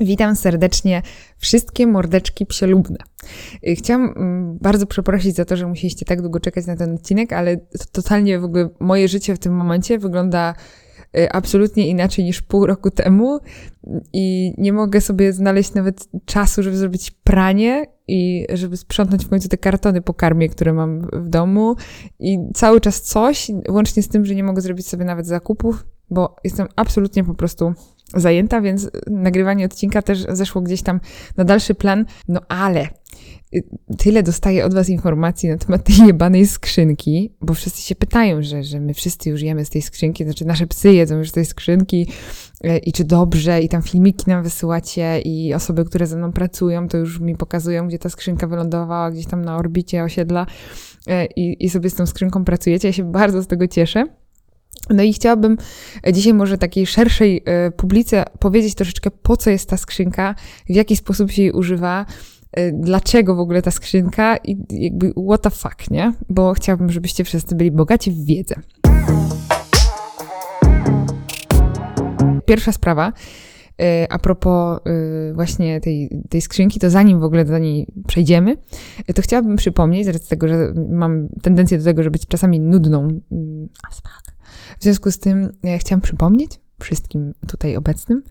Witam 0.00 0.36
serdecznie 0.36 1.02
wszystkie 1.38 1.86
mordeczki 1.86 2.46
psielubne. 2.46 2.96
Y, 3.68 3.76
chciałam 3.76 4.14
mm, 4.16 4.58
bardzo 4.58 4.86
przeprosić 4.86 5.36
za 5.36 5.44
to, 5.44 5.56
że 5.56 5.66
musieliście 5.66 6.06
tak 6.06 6.22
długo 6.22 6.40
czekać 6.40 6.66
na 6.66 6.76
ten 6.76 6.94
odcinek, 6.94 7.32
ale 7.32 7.56
to 7.56 7.84
totalnie 7.92 8.38
w 8.38 8.44
ogóle 8.44 8.68
moje 8.80 9.08
życie 9.08 9.34
w 9.34 9.38
tym 9.38 9.52
momencie 9.56 9.98
wygląda 9.98 10.54
y, 11.16 11.32
absolutnie 11.32 11.88
inaczej 11.88 12.24
niż 12.24 12.42
pół 12.42 12.66
roku 12.66 12.90
temu. 12.90 13.38
I 14.12 14.54
nie 14.58 14.72
mogę 14.72 15.00
sobie 15.00 15.32
znaleźć 15.32 15.74
nawet 15.74 16.08
czasu, 16.24 16.62
żeby 16.62 16.76
zrobić 16.76 17.10
pranie 17.10 17.86
i 18.08 18.46
żeby 18.52 18.76
sprzątnąć 18.76 19.24
w 19.24 19.28
końcu 19.28 19.48
te 19.48 19.56
kartony 19.56 20.02
po 20.02 20.14
karmie, 20.14 20.48
które 20.48 20.72
mam 20.72 21.08
w 21.12 21.28
domu. 21.28 21.76
I 22.18 22.38
cały 22.54 22.80
czas 22.80 23.02
coś, 23.02 23.50
łącznie 23.68 24.02
z 24.02 24.08
tym, 24.08 24.24
że 24.24 24.34
nie 24.34 24.44
mogę 24.44 24.60
zrobić 24.60 24.88
sobie 24.88 25.04
nawet 25.04 25.26
zakupów, 25.26 25.84
bo 26.10 26.36
jestem 26.44 26.66
absolutnie 26.76 27.24
po 27.24 27.34
prostu 27.34 27.74
zajęta, 28.14 28.60
więc 28.60 28.90
nagrywanie 29.06 29.64
odcinka 29.64 30.02
też 30.02 30.26
zeszło 30.28 30.62
gdzieś 30.62 30.82
tam 30.82 31.00
na 31.36 31.44
dalszy 31.44 31.74
plan. 31.74 32.04
No 32.28 32.40
ale 32.48 32.88
y, 33.54 33.62
tyle 33.98 34.22
dostaję 34.22 34.64
od 34.64 34.74
Was 34.74 34.88
informacji 34.88 35.48
na 35.48 35.58
temat 35.58 35.84
tej 35.84 35.96
jebanej 36.06 36.46
skrzynki, 36.46 37.32
bo 37.40 37.54
wszyscy 37.54 37.82
się 37.82 37.94
pytają, 37.94 38.42
że, 38.42 38.64
że 38.64 38.80
my 38.80 38.94
wszyscy 38.94 39.30
już 39.30 39.42
jemy 39.42 39.64
z 39.64 39.70
tej 39.70 39.82
skrzynki, 39.82 40.24
znaczy 40.24 40.44
nasze 40.44 40.66
psy 40.66 40.92
jedzą 40.92 41.18
już 41.18 41.28
z 41.28 41.32
tej 41.32 41.44
skrzynki 41.44 42.08
y, 42.64 42.78
i 42.78 42.92
czy 42.92 43.04
dobrze, 43.04 43.62
i 43.62 43.68
tam 43.68 43.82
filmiki 43.82 44.24
nam 44.30 44.42
wysyłacie 44.42 45.20
i 45.20 45.54
osoby, 45.54 45.84
które 45.84 46.06
ze 46.06 46.16
mną 46.16 46.32
pracują, 46.32 46.88
to 46.88 46.98
już 46.98 47.20
mi 47.20 47.36
pokazują, 47.36 47.88
gdzie 47.88 47.98
ta 47.98 48.08
skrzynka 48.08 48.46
wylądowała, 48.46 49.10
gdzieś 49.10 49.26
tam 49.26 49.44
na 49.44 49.56
orbicie 49.56 50.04
osiedla 50.04 50.46
y, 51.08 51.12
i, 51.36 51.64
i 51.64 51.70
sobie 51.70 51.90
z 51.90 51.94
tą 51.94 52.06
skrzynką 52.06 52.44
pracujecie. 52.44 52.88
Ja 52.88 52.92
się 52.92 53.12
bardzo 53.12 53.42
z 53.42 53.46
tego 53.46 53.66
cieszę. 53.66 54.06
No 54.90 55.02
i 55.02 55.12
chciałabym 55.12 55.56
dzisiaj 56.12 56.34
może 56.34 56.58
takiej 56.58 56.86
szerszej 56.86 57.42
e, 57.44 57.70
publice 57.70 58.24
powiedzieć 58.38 58.74
troszeczkę, 58.74 59.10
po 59.10 59.36
co 59.36 59.50
jest 59.50 59.68
ta 59.70 59.76
skrzynka, 59.76 60.34
w 60.66 60.74
jaki 60.74 60.96
sposób 60.96 61.30
się 61.30 61.42
jej 61.42 61.52
używa, 61.52 62.06
e, 62.52 62.72
dlaczego 62.72 63.34
w 63.34 63.40
ogóle 63.40 63.62
ta 63.62 63.70
skrzynka 63.70 64.36
i 64.36 64.56
jakby 64.70 65.12
what 65.28 65.42
the 65.42 65.50
fuck, 65.50 65.90
nie? 65.90 66.12
Bo 66.28 66.54
chciałabym, 66.54 66.90
żebyście 66.90 67.24
wszyscy 67.24 67.54
byli 67.54 67.70
bogaci 67.70 68.10
w 68.10 68.24
wiedzę. 68.24 68.54
Pierwsza 72.46 72.72
sprawa, 72.72 73.12
e, 73.80 74.06
a 74.10 74.18
propos 74.18 74.80
właśnie 75.34 75.80
tej, 75.80 76.22
tej 76.28 76.40
skrzynki, 76.40 76.80
to 76.80 76.90
zanim 76.90 77.20
w 77.20 77.24
ogóle 77.24 77.44
do 77.44 77.58
niej 77.58 77.86
przejdziemy, 78.06 78.56
to 79.14 79.22
chciałabym 79.22 79.56
przypomnieć, 79.56 80.06
z 80.06 80.28
tego, 80.28 80.48
że 80.48 80.72
mam 80.90 81.28
tendencję 81.42 81.78
do 81.78 81.84
tego, 81.84 82.02
żeby 82.02 82.12
być 82.12 82.26
czasami 82.26 82.60
nudną, 82.60 83.20
mm, 83.32 83.68
w 84.78 84.82
związku 84.82 85.10
z 85.10 85.18
tym 85.18 85.52
ja 85.62 85.78
chciałam 85.78 86.00
przypomnieć 86.00 86.60
wszystkim 86.80 87.34
tutaj 87.46 87.76
obecnym, 87.76 88.22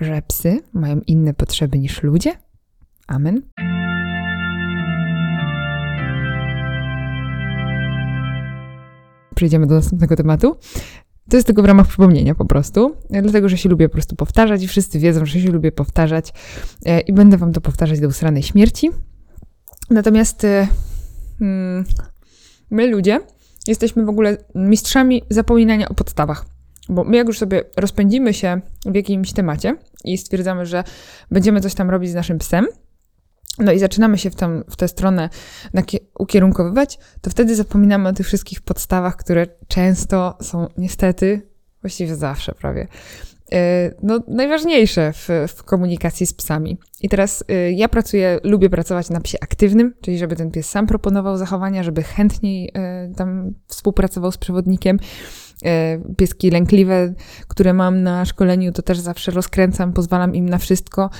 że 0.00 0.22
psy 0.28 0.60
mają 0.72 1.00
inne 1.06 1.34
potrzeby 1.34 1.78
niż 1.78 2.02
ludzie. 2.02 2.32
Amen. 3.06 3.42
Przejdziemy 9.34 9.66
do 9.66 9.74
następnego 9.74 10.16
tematu. 10.16 10.56
To 11.30 11.36
jest 11.36 11.46
tylko 11.46 11.62
w 11.62 11.64
ramach 11.64 11.86
przypomnienia 11.86 12.34
po 12.34 12.44
prostu, 12.44 12.96
dlatego 13.10 13.48
że 13.48 13.58
się 13.58 13.68
lubię 13.68 13.88
po 13.88 13.92
prostu 13.92 14.16
powtarzać 14.16 14.62
i 14.62 14.68
wszyscy 14.68 14.98
wiedzą, 14.98 15.26
że 15.26 15.40
się 15.40 15.50
lubię 15.50 15.72
powtarzać 15.72 16.32
e, 16.84 17.00
i 17.00 17.12
będę 17.12 17.36
wam 17.36 17.52
to 17.52 17.60
powtarzać 17.60 18.00
do 18.00 18.08
usranej 18.08 18.42
śmierci. 18.42 18.90
Natomiast 19.90 20.44
e, 20.44 20.68
hmm, 21.38 21.84
my 22.70 22.86
ludzie 22.86 23.20
jesteśmy 23.66 24.04
w 24.04 24.08
ogóle 24.08 24.36
mistrzami 24.54 25.22
zapominania 25.30 25.88
o 25.88 25.94
podstawach. 25.94 26.44
Bo 26.88 27.04
my, 27.04 27.16
jak 27.16 27.26
już 27.26 27.38
sobie 27.38 27.64
rozpędzimy 27.76 28.34
się 28.34 28.60
w 28.86 28.94
jakimś 28.94 29.32
temacie 29.32 29.76
i 30.04 30.18
stwierdzamy, 30.18 30.66
że 30.66 30.84
będziemy 31.30 31.60
coś 31.60 31.74
tam 31.74 31.90
robić 31.90 32.10
z 32.10 32.14
naszym 32.14 32.38
psem, 32.38 32.66
no 33.58 33.72
i 33.72 33.78
zaczynamy 33.78 34.18
się 34.18 34.30
w, 34.30 34.34
tam, 34.34 34.64
w 34.70 34.76
tę 34.76 34.88
stronę 34.88 35.28
ukierunkowywać, 36.18 36.98
to 37.20 37.30
wtedy 37.30 37.56
zapominamy 37.56 38.08
o 38.08 38.12
tych 38.12 38.26
wszystkich 38.26 38.60
podstawach, 38.60 39.16
które 39.16 39.46
często 39.68 40.38
są 40.40 40.68
niestety, 40.78 41.48
właściwie 41.80 42.16
zawsze 42.16 42.54
prawie, 42.54 42.88
no, 44.02 44.20
najważniejsze 44.28 45.12
w, 45.12 45.28
w, 45.48 45.62
komunikacji 45.62 46.26
z 46.26 46.34
psami. 46.34 46.78
I 47.00 47.08
teraz 47.08 47.44
y, 47.50 47.72
ja 47.72 47.88
pracuję, 47.88 48.38
lubię 48.44 48.70
pracować 48.70 49.10
na 49.10 49.20
psie 49.20 49.38
aktywnym, 49.40 49.94
czyli 50.00 50.18
żeby 50.18 50.36
ten 50.36 50.50
pies 50.50 50.70
sam 50.70 50.86
proponował 50.86 51.36
zachowania, 51.36 51.82
żeby 51.82 52.02
chętniej 52.02 52.68
y, 52.68 53.14
tam 53.14 53.54
współpracował 53.66 54.32
z 54.32 54.38
przewodnikiem. 54.38 54.96
Y, 54.96 56.14
pieski 56.16 56.50
lękliwe, 56.50 57.14
które 57.48 57.72
mam 57.72 58.02
na 58.02 58.24
szkoleniu, 58.24 58.72
to 58.72 58.82
też 58.82 58.98
zawsze 58.98 59.32
rozkręcam, 59.32 59.92
pozwalam 59.92 60.34
im 60.34 60.48
na 60.48 60.58
wszystko, 60.58 61.10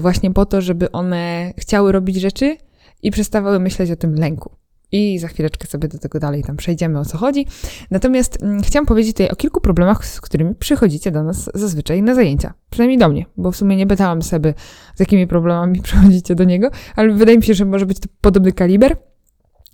właśnie 0.00 0.30
po 0.30 0.46
to, 0.46 0.60
żeby 0.60 0.92
one 0.92 1.52
chciały 1.58 1.92
robić 1.92 2.16
rzeczy 2.16 2.56
i 3.02 3.10
przestawały 3.10 3.60
myśleć 3.60 3.90
o 3.90 3.96
tym 3.96 4.14
lęku 4.14 4.61
i 4.92 5.18
za 5.18 5.28
chwileczkę 5.28 5.66
sobie 5.66 5.88
do 5.88 5.98
tego 5.98 6.18
dalej 6.18 6.42
tam 6.42 6.56
przejdziemy, 6.56 6.98
o 6.98 7.04
co 7.04 7.18
chodzi. 7.18 7.46
Natomiast 7.90 8.42
mm, 8.42 8.62
chciałam 8.62 8.86
powiedzieć 8.86 9.12
tutaj 9.12 9.28
o 9.28 9.36
kilku 9.36 9.60
problemach, 9.60 10.06
z 10.06 10.20
którymi 10.20 10.54
przychodzicie 10.54 11.10
do 11.10 11.22
nas 11.22 11.50
zazwyczaj 11.54 12.02
na 12.02 12.14
zajęcia. 12.14 12.54
Przynajmniej 12.70 12.98
do 12.98 13.08
mnie, 13.08 13.26
bo 13.36 13.52
w 13.52 13.56
sumie 13.56 13.76
nie 13.76 13.86
pytałam 13.86 14.22
sobie, 14.22 14.54
z 14.94 15.00
jakimi 15.00 15.26
problemami 15.26 15.82
przychodzicie 15.82 16.34
do 16.34 16.44
niego, 16.44 16.70
ale 16.96 17.12
wydaje 17.12 17.38
mi 17.38 17.44
się, 17.44 17.54
że 17.54 17.64
może 17.64 17.86
być 17.86 18.00
to 18.00 18.08
podobny 18.20 18.52
kaliber. 18.52 18.96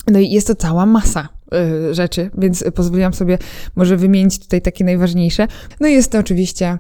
No 0.07 0.19
i 0.19 0.31
jest 0.31 0.47
to 0.47 0.55
cała 0.55 0.87
masa 0.87 1.29
y, 1.91 1.95
rzeczy, 1.95 2.31
więc 2.39 2.65
pozwoliłam 2.75 3.15
sobie 3.15 3.39
może 3.77 3.97
wymienić 3.97 4.39
tutaj 4.39 4.63
takie 4.63 4.85
najważniejsze. 4.85 5.47
No 5.81 5.89
i 5.89 5.93
jest 5.93 6.13
to 6.13 6.19
oczywiście 6.19 6.79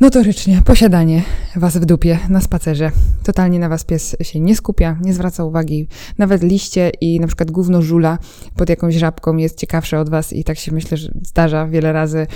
Notorycznie 0.00 0.62
posiadanie 0.64 1.22
was 1.56 1.76
w 1.76 1.84
dupie 1.84 2.18
na 2.28 2.40
spacerze. 2.40 2.90
Totalnie 3.24 3.58
na 3.58 3.68
was 3.68 3.84
pies 3.84 4.16
się 4.22 4.40
nie 4.40 4.56
skupia, 4.56 4.98
nie 5.00 5.14
zwraca 5.14 5.44
uwagi. 5.44 5.88
Nawet 6.18 6.42
liście 6.42 6.90
i 7.00 7.20
na 7.20 7.26
przykład 7.26 7.50
gówno 7.50 7.82
żula 7.82 8.18
pod 8.56 8.68
jakąś 8.68 8.94
żabką 8.94 9.36
jest 9.36 9.58
ciekawsze 9.58 10.00
od 10.00 10.10
was 10.10 10.32
i 10.32 10.44
tak 10.44 10.58
się 10.58 10.72
myślę, 10.72 10.96
że 10.96 11.12
zdarza 11.22 11.66
wiele 11.66 11.92
razy. 11.92 12.26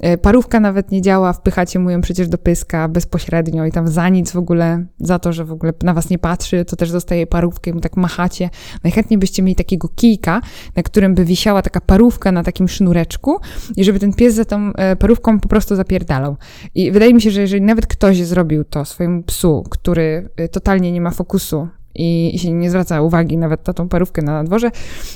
E, 0.00 0.18
parówka 0.18 0.60
nawet 0.60 0.90
nie 0.90 1.02
działa, 1.02 1.32
wpychacie 1.32 1.78
mu 1.78 1.90
ją 1.90 2.00
przecież 2.00 2.28
do 2.28 2.38
pyska 2.38 2.88
bezpośrednio 2.88 3.66
i 3.66 3.72
tam 3.72 3.88
za 3.88 4.08
nic 4.08 4.30
w 4.30 4.36
ogóle, 4.36 4.86
za 4.98 5.18
to, 5.18 5.32
że 5.32 5.44
w 5.44 5.52
ogóle 5.52 5.72
na 5.82 5.94
was 5.94 6.10
nie 6.10 6.18
patrzy, 6.18 6.64
to 6.64 6.76
też 6.76 6.92
dostaje 6.92 7.26
parówkę 7.26 7.70
i 7.70 7.74
mu 7.74 7.80
tak 7.80 7.96
machacie. 7.96 8.50
Najchętniej 8.84 9.18
byście 9.18 9.42
mieli 9.42 9.56
takiego 9.56 9.88
kijka, 9.88 10.40
na 10.76 10.82
którym 10.82 11.14
by 11.14 11.24
wisiała 11.24 11.62
taka 11.62 11.80
parówka 11.80 12.32
na 12.32 12.42
takim 12.42 12.68
sznureczku 12.68 13.38
i 13.76 13.84
żeby 13.84 13.98
ten 13.98 14.12
pies 14.12 14.34
za 14.34 14.44
tą 14.44 14.72
e, 14.72 14.96
parówką 14.96 15.40
po 15.40 15.48
prostu 15.48 15.76
zapierdalał. 15.76 16.36
I 16.74 16.92
wydaje 16.92 17.14
mi 17.14 17.20
się, 17.20 17.30
że 17.30 17.40
jeżeli 17.40 17.62
nawet 17.62 17.86
ktoś 17.86 18.22
zrobił 18.22 18.63
to 18.64 18.84
swojemu 18.84 19.22
psu, 19.22 19.64
który 19.70 20.28
y, 20.40 20.48
totalnie 20.48 20.92
nie 20.92 21.00
ma 21.00 21.10
fokusu 21.10 21.68
i, 21.94 22.38
się 22.38 22.52
nie 22.52 22.70
zwraca 22.70 23.02
uwagi 23.02 23.36
nawet 23.36 23.66
na 23.66 23.72
tą 23.72 23.88
parówkę 23.88 24.22
na 24.22 24.44
dworze, 24.44 24.70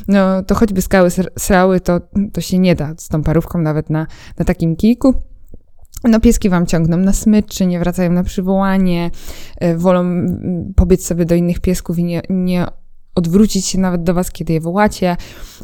no 0.09 0.42
to 0.42 0.54
choćby 0.54 0.82
skały 0.82 1.10
srały, 1.38 1.81
to, 1.81 2.00
to 2.32 2.41
się 2.41 2.58
nie 2.58 2.75
da 2.75 2.94
z 2.98 3.08
tą 3.08 3.22
parówką 3.22 3.58
nawet 3.58 3.91
na, 3.91 4.06
na 4.38 4.44
takim 4.44 4.76
kijku. 4.76 5.14
No, 6.04 6.20
pieski 6.20 6.48
wam 6.48 6.66
ciągną 6.66 6.97
na 6.97 7.12
smyczy, 7.12 7.66
nie 7.66 7.78
wracają 7.78 8.12
na 8.12 8.25
przywołanie, 8.25 9.10
y, 9.64 9.78
wolą 9.78 10.00
mm, 10.00 10.72
pobiec 10.76 11.06
sobie 11.06 11.25
do 11.25 11.34
innych 11.34 11.60
piesków 11.60 11.98
i 11.98 12.04
nie, 12.04 12.22
nie 12.31 12.66
odwrócić 13.19 13.67
się 13.67 13.79
nawet 13.79 14.03
do 14.03 14.15
was, 14.15 14.31
kiedy 14.31 14.53
je 14.53 14.61
wołacie. 14.61 15.17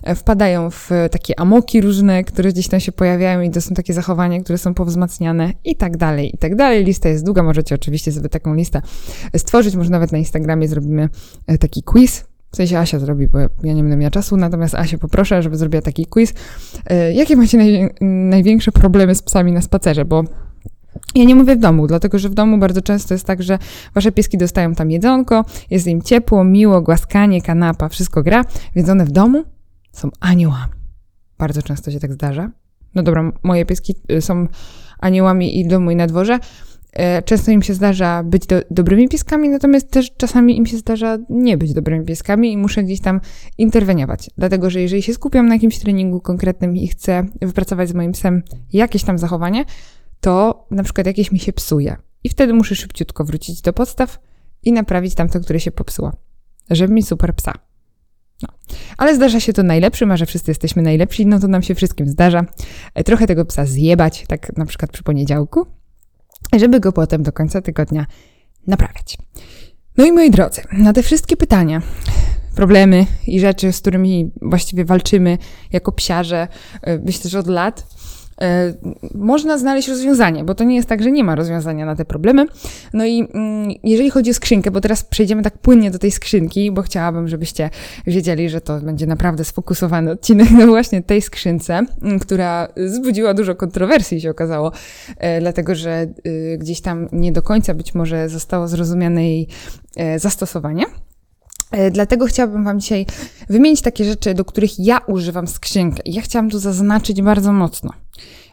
E, 0.02 0.14
wpadają 0.14 0.70
w 0.70 0.90
takie 1.10 1.40
amoki 1.40 1.80
różne, 1.80 2.24
które 2.24 2.52
gdzieś 2.52 2.68
tam 2.68 2.80
się 2.80 2.92
pojawiają 2.92 3.40
i 3.40 3.50
to 3.50 3.60
są 3.60 3.74
takie 3.74 3.94
zachowania, 3.94 4.42
które 4.42 4.58
są 4.58 4.74
powzmacniane 4.74 5.52
i 5.64 5.76
tak 5.76 5.96
dalej, 5.96 6.34
i 6.34 6.38
tak 6.38 6.56
dalej. 6.56 6.84
Lista 6.84 7.08
jest 7.08 7.24
długa, 7.24 7.42
możecie 7.42 7.74
oczywiście 7.74 8.12
sobie 8.12 8.28
taką 8.28 8.54
listę 8.54 8.82
stworzyć, 9.36 9.76
może 9.76 9.90
nawet 9.90 10.12
na 10.12 10.18
Instagramie 10.18 10.68
zrobimy 10.68 11.08
e, 11.46 11.58
taki 11.58 11.82
quiz, 11.82 12.24
w 12.54 12.56
sensie 12.56 12.78
Asia 12.78 12.98
zrobi, 12.98 13.28
bo 13.28 13.38
ja 13.38 13.72
nie 13.72 13.82
będę 13.82 13.96
miała 13.96 14.10
czasu, 14.10 14.36
natomiast 14.36 14.74
Asię 14.74 14.98
poproszę, 14.98 15.42
żeby 15.42 15.56
zrobiła 15.56 15.82
taki 15.82 16.06
quiz. 16.06 16.34
E, 16.86 17.12
jakie 17.12 17.36
macie 17.36 17.58
naj, 17.58 17.90
największe 18.00 18.72
problemy 18.72 19.14
z 19.14 19.22
psami 19.22 19.52
na 19.52 19.62
spacerze? 19.62 20.04
Bo 20.04 20.24
ja 21.14 21.24
nie 21.24 21.34
mówię 21.34 21.56
w 21.56 21.58
domu, 21.58 21.86
dlatego 21.86 22.18
że 22.18 22.28
w 22.28 22.34
domu 22.34 22.58
bardzo 22.58 22.82
często 22.82 23.14
jest 23.14 23.26
tak, 23.26 23.42
że 23.42 23.58
wasze 23.94 24.12
pieski 24.12 24.38
dostają 24.38 24.74
tam 24.74 24.90
jedzonko, 24.90 25.44
jest 25.70 25.86
im 25.86 26.02
ciepło, 26.02 26.44
miło, 26.44 26.82
głaskanie, 26.82 27.42
kanapa, 27.42 27.88
wszystko 27.88 28.22
gra, 28.22 28.44
więc 28.76 28.88
one 28.88 29.04
w 29.04 29.10
domu 29.10 29.44
są 29.92 30.08
aniołami. 30.20 30.72
Bardzo 31.38 31.62
często 31.62 31.90
się 31.90 32.00
tak 32.00 32.12
zdarza. 32.12 32.50
No 32.94 33.02
dobra, 33.02 33.32
moje 33.42 33.66
pieski 33.66 33.94
y, 34.12 34.20
są 34.20 34.46
aniołami 34.98 35.60
i 35.60 35.64
w 35.64 35.68
domu, 35.68 35.90
i 35.90 35.96
na 35.96 36.06
dworze. 36.06 36.38
E, 36.94 37.22
często 37.22 37.50
im 37.50 37.62
się 37.62 37.74
zdarza 37.74 38.22
być 38.22 38.46
do, 38.46 38.60
dobrymi 38.70 39.08
pieskami, 39.08 39.48
natomiast 39.48 39.90
też 39.90 40.12
czasami 40.16 40.56
im 40.56 40.66
się 40.66 40.76
zdarza 40.76 41.18
nie 41.30 41.56
być 41.56 41.72
dobrymi 41.72 42.04
pieskami 42.04 42.52
i 42.52 42.56
muszę 42.56 42.84
gdzieś 42.84 43.00
tam 43.00 43.20
interweniować. 43.58 44.30
Dlatego, 44.38 44.70
że 44.70 44.80
jeżeli 44.80 45.02
się 45.02 45.14
skupiam 45.14 45.46
na 45.46 45.54
jakimś 45.54 45.78
treningu 45.78 46.20
konkretnym 46.20 46.76
i 46.76 46.88
chcę 46.88 47.26
wypracować 47.42 47.88
z 47.88 47.94
moim 47.94 48.12
psem 48.12 48.42
jakieś 48.72 49.04
tam 49.04 49.18
zachowanie, 49.18 49.64
to 50.24 50.66
na 50.70 50.82
przykład 50.82 51.06
jakieś 51.06 51.32
mi 51.32 51.38
się 51.38 51.52
psuje. 51.52 51.96
I 52.24 52.28
wtedy 52.28 52.54
muszę 52.54 52.74
szybciutko 52.74 53.24
wrócić 53.24 53.60
do 53.60 53.72
podstaw 53.72 54.18
i 54.62 54.72
naprawić 54.72 55.14
tamto, 55.14 55.40
które 55.40 55.60
się 55.60 55.70
popsuło. 55.70 56.12
Żeby 56.70 56.94
mieć 56.94 57.08
super 57.08 57.34
psa. 57.34 57.52
No. 58.42 58.48
Ale 58.98 59.14
zdarza 59.14 59.40
się 59.40 59.52
to 59.52 59.62
najlepszym, 59.62 60.12
a 60.12 60.16
że 60.16 60.26
wszyscy 60.26 60.50
jesteśmy 60.50 60.82
najlepsi, 60.82 61.26
no 61.26 61.40
to 61.40 61.48
nam 61.48 61.62
się 61.62 61.74
wszystkim 61.74 62.08
zdarza. 62.08 62.44
E, 62.94 63.04
trochę 63.04 63.26
tego 63.26 63.44
psa 63.44 63.66
zjebać, 63.66 64.24
tak 64.28 64.56
na 64.56 64.66
przykład 64.66 64.92
przy 64.92 65.02
poniedziałku, 65.02 65.66
żeby 66.56 66.80
go 66.80 66.92
potem 66.92 67.22
do 67.22 67.32
końca 67.32 67.62
tygodnia 67.62 68.06
naprawiać. 68.66 69.18
No 69.96 70.04
i 70.04 70.12
moi 70.12 70.30
drodzy, 70.30 70.62
na 70.72 70.92
te 70.92 71.02
wszystkie 71.02 71.36
pytania, 71.36 71.82
problemy 72.54 73.06
i 73.26 73.40
rzeczy, 73.40 73.72
z 73.72 73.80
którymi 73.80 74.30
właściwie 74.42 74.84
walczymy 74.84 75.38
jako 75.72 75.92
psiarze, 75.92 76.48
e, 76.82 76.98
myślę, 76.98 77.30
że 77.30 77.38
od 77.38 77.46
lat, 77.46 77.86
można 79.14 79.58
znaleźć 79.58 79.88
rozwiązanie, 79.88 80.44
bo 80.44 80.54
to 80.54 80.64
nie 80.64 80.76
jest 80.76 80.88
tak, 80.88 81.02
że 81.02 81.10
nie 81.10 81.24
ma 81.24 81.34
rozwiązania 81.34 81.86
na 81.86 81.96
te 81.96 82.04
problemy. 82.04 82.46
No 82.92 83.06
i 83.06 83.28
mm, 83.34 83.68
jeżeli 83.82 84.10
chodzi 84.10 84.30
o 84.30 84.34
skrzynkę, 84.34 84.70
bo 84.70 84.80
teraz 84.80 85.04
przejdziemy 85.04 85.42
tak 85.42 85.58
płynnie 85.58 85.90
do 85.90 85.98
tej 85.98 86.10
skrzynki, 86.10 86.72
bo 86.72 86.82
chciałabym, 86.82 87.28
żebyście 87.28 87.70
wiedzieli, 88.06 88.48
że 88.50 88.60
to 88.60 88.80
będzie 88.80 89.06
naprawdę 89.06 89.44
sfokusowany 89.44 90.10
odcinek 90.10 90.50
na 90.50 90.66
właśnie 90.66 91.02
tej 91.02 91.22
skrzynce, 91.22 91.80
mm, 92.02 92.18
która 92.18 92.68
wzbudziła 92.76 93.34
dużo 93.34 93.54
kontrowersji, 93.54 94.20
się 94.20 94.30
okazało, 94.30 94.72
e, 95.18 95.40
dlatego 95.40 95.74
że 95.74 96.06
y, 96.26 96.58
gdzieś 96.60 96.80
tam 96.80 97.08
nie 97.12 97.32
do 97.32 97.42
końca 97.42 97.74
być 97.74 97.94
może 97.94 98.28
zostało 98.28 98.68
zrozumiane 98.68 99.28
jej 99.28 99.48
e, 99.96 100.18
zastosowanie. 100.18 100.84
Dlatego 101.90 102.26
chciałabym 102.26 102.64
Wam 102.64 102.80
dzisiaj 102.80 103.06
wymienić 103.48 103.82
takie 103.82 104.04
rzeczy, 104.04 104.34
do 104.34 104.44
których 104.44 104.78
ja 104.78 104.98
używam 104.98 105.46
skrzynkę. 105.46 106.02
Ja 106.06 106.22
chciałam 106.22 106.50
tu 106.50 106.58
zaznaczyć 106.58 107.22
bardzo 107.22 107.52
mocno 107.52 108.03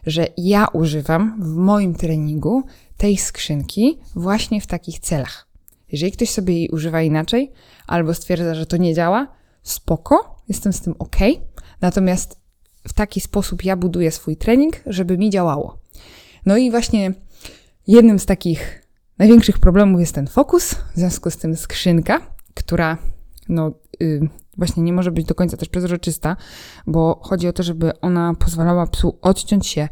że 0.06 0.26
ja 0.36 0.66
używam 0.72 1.42
w 1.42 1.56
moim 1.56 1.94
treningu 1.94 2.62
tej 2.96 3.16
skrzynki 3.16 3.98
właśnie 4.14 4.60
w 4.60 4.66
takich 4.66 4.98
celach. 4.98 5.48
Jeżeli 5.92 6.12
ktoś 6.12 6.30
sobie 6.30 6.54
jej 6.54 6.68
używa 6.68 7.02
inaczej, 7.02 7.52
albo 7.86 8.14
stwierdza, 8.14 8.54
że 8.54 8.66
to 8.66 8.76
nie 8.76 8.94
działa, 8.94 9.28
spoko, 9.62 10.42
jestem 10.48 10.72
z 10.72 10.80
tym 10.80 10.94
ok. 10.98 11.16
Natomiast 11.80 12.40
w 12.88 12.92
taki 12.92 13.20
sposób 13.20 13.64
ja 13.64 13.76
buduję 13.76 14.10
swój 14.10 14.36
trening, 14.36 14.80
żeby 14.86 15.18
mi 15.18 15.30
działało. 15.30 15.78
No 16.46 16.56
i 16.56 16.70
właśnie 16.70 17.12
jednym 17.86 18.18
z 18.18 18.26
takich 18.26 18.88
największych 19.18 19.58
problemów 19.58 20.00
jest 20.00 20.14
ten 20.14 20.26
fokus, 20.26 20.74
w 20.74 20.96
związku 20.96 21.30
z 21.30 21.36
tym 21.36 21.56
skrzynka, 21.56 22.20
która 22.54 22.98
no, 23.48 23.72
yy, 24.00 24.28
właśnie 24.56 24.82
nie 24.82 24.92
może 24.92 25.10
być 25.10 25.26
do 25.26 25.34
końca 25.34 25.56
też 25.56 25.68
przezroczysta, 25.68 26.36
bo 26.86 27.20
chodzi 27.22 27.48
o 27.48 27.52
to, 27.52 27.62
żeby 27.62 28.00
ona 28.00 28.34
pozwalała 28.34 28.86
psu 28.86 29.18
odciąć 29.22 29.66
się 29.66 29.88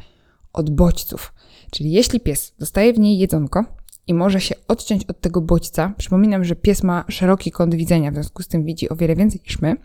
od 0.52 0.70
bodźców. 0.70 1.32
Czyli 1.70 1.92
jeśli 1.92 2.20
pies 2.20 2.54
dostaje 2.58 2.92
w 2.92 2.98
niej 2.98 3.18
jedzonko 3.18 3.64
i 4.06 4.14
może 4.14 4.40
się 4.40 4.54
odciąć 4.68 5.04
od 5.04 5.20
tego 5.20 5.40
bodźca, 5.40 5.94
przypominam, 5.98 6.44
że 6.44 6.56
pies 6.56 6.82
ma 6.82 7.04
szeroki 7.08 7.50
kąt 7.50 7.74
widzenia, 7.74 8.10
w 8.10 8.14
związku 8.14 8.42
z 8.42 8.48
tym 8.48 8.64
widzi 8.64 8.88
o 8.88 8.96
wiele 8.96 9.16
więcej 9.16 9.40
niż 9.46 9.60
my, 9.60 9.76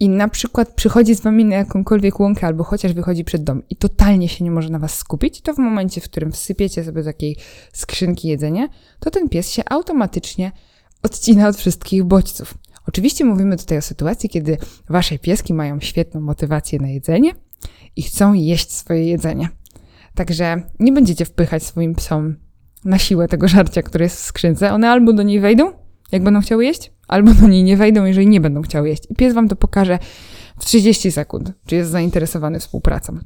i 0.00 0.08
na 0.08 0.28
przykład 0.28 0.74
przychodzi 0.74 1.14
z 1.14 1.20
wami 1.20 1.44
na 1.44 1.56
jakąkolwiek 1.56 2.20
łąkę 2.20 2.46
albo 2.46 2.64
chociaż 2.64 2.92
wychodzi 2.92 3.24
przed 3.24 3.44
dom 3.44 3.62
i 3.70 3.76
totalnie 3.76 4.28
się 4.28 4.44
nie 4.44 4.50
może 4.50 4.68
na 4.68 4.78
was 4.78 4.94
skupić, 4.94 5.40
to 5.40 5.54
w 5.54 5.58
momencie, 5.58 6.00
w 6.00 6.04
którym 6.04 6.32
wsypiecie 6.32 6.84
sobie 6.84 7.02
do 7.02 7.08
takiej 7.08 7.36
skrzynki 7.72 8.28
jedzenie, 8.28 8.68
to 9.00 9.10
ten 9.10 9.28
pies 9.28 9.50
się 9.50 9.62
automatycznie 9.70 10.52
odcina 11.02 11.48
od 11.48 11.56
wszystkich 11.56 12.04
bodźców. 12.04 12.54
Oczywiście 12.86 13.24
mówimy 13.24 13.56
tutaj 13.56 13.78
o 13.78 13.82
sytuacji, 13.82 14.28
kiedy 14.28 14.58
wasze 14.88 15.18
pieski 15.18 15.54
mają 15.54 15.80
świetną 15.80 16.20
motywację 16.20 16.78
na 16.78 16.88
jedzenie 16.88 17.32
i 17.96 18.02
chcą 18.02 18.32
jeść 18.32 18.72
swoje 18.72 19.04
jedzenie. 19.04 19.48
Także 20.14 20.62
nie 20.80 20.92
będziecie 20.92 21.24
wpychać 21.24 21.62
swoim 21.62 21.94
psom 21.94 22.36
na 22.84 22.98
siłę 22.98 23.28
tego 23.28 23.48
żarcia, 23.48 23.82
które 23.82 24.04
jest 24.04 24.16
w 24.16 24.24
skrzynce. 24.24 24.72
One 24.72 24.90
albo 24.90 25.12
do 25.12 25.22
niej 25.22 25.40
wejdą, 25.40 25.72
jak 26.12 26.22
będą 26.22 26.40
chciały 26.40 26.64
jeść, 26.64 26.92
albo 27.08 27.34
do 27.34 27.48
niej 27.48 27.62
nie 27.62 27.76
wejdą, 27.76 28.04
jeżeli 28.04 28.26
nie 28.26 28.40
będą 28.40 28.62
chciały 28.62 28.88
jeść. 28.88 29.02
I 29.10 29.14
pies 29.14 29.34
wam 29.34 29.48
to 29.48 29.56
pokaże 29.56 29.98
w 30.58 30.64
30 30.64 31.12
sekund, 31.12 31.52
czy 31.66 31.76
jest 31.76 31.90
zainteresowany 31.90 32.60
współpracą. 32.60 33.18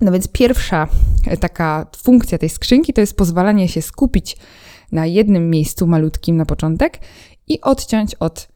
No 0.00 0.12
więc 0.12 0.28
pierwsza 0.28 0.88
e, 1.26 1.36
taka 1.36 1.86
funkcja 1.96 2.38
tej 2.38 2.48
skrzynki 2.48 2.92
to 2.92 3.00
jest 3.00 3.16
pozwalanie 3.16 3.68
się 3.68 3.82
skupić 3.82 4.36
na 4.92 5.06
jednym 5.06 5.50
miejscu 5.50 5.86
malutkim 5.86 6.36
na 6.36 6.46
początek 6.46 6.98
i 7.48 7.60
odciąć 7.60 8.14
od 8.14 8.48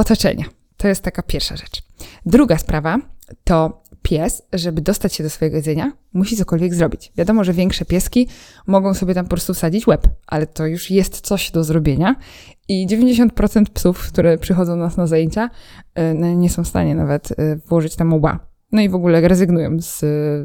otoczenia. 0.00 0.44
To 0.76 0.88
jest 0.88 1.02
taka 1.02 1.22
pierwsza 1.22 1.56
rzecz. 1.56 1.82
Druga 2.26 2.58
sprawa 2.58 2.98
to 3.44 3.82
pies, 4.02 4.42
żeby 4.52 4.80
dostać 4.80 5.14
się 5.14 5.24
do 5.24 5.30
swojego 5.30 5.56
jedzenia, 5.56 5.92
musi 6.12 6.36
cokolwiek 6.36 6.74
zrobić. 6.74 7.12
Wiadomo, 7.16 7.44
że 7.44 7.52
większe 7.52 7.84
pieski 7.84 8.28
mogą 8.66 8.94
sobie 8.94 9.14
tam 9.14 9.24
po 9.24 9.30
prostu 9.30 9.54
wsadzić 9.54 9.86
łeb, 9.86 10.08
ale 10.26 10.46
to 10.46 10.66
już 10.66 10.90
jest 10.90 11.20
coś 11.20 11.50
do 11.50 11.64
zrobienia 11.64 12.16
i 12.68 12.86
90% 12.88 13.64
psów, 13.64 14.08
które 14.08 14.38
przychodzą 14.38 14.72
do 14.72 14.84
nas 14.84 14.96
na 14.96 15.06
zajęcia, 15.06 15.50
e, 15.94 16.14
nie 16.14 16.50
są 16.50 16.64
w 16.64 16.68
stanie 16.68 16.94
nawet 16.94 17.32
e, 17.32 17.56
włożyć 17.56 17.96
tam 17.96 18.12
łba. 18.12 18.50
No 18.72 18.82
i 18.82 18.88
w 18.88 18.94
ogóle 18.94 19.28
rezygnują 19.28 19.80
z, 19.80 20.04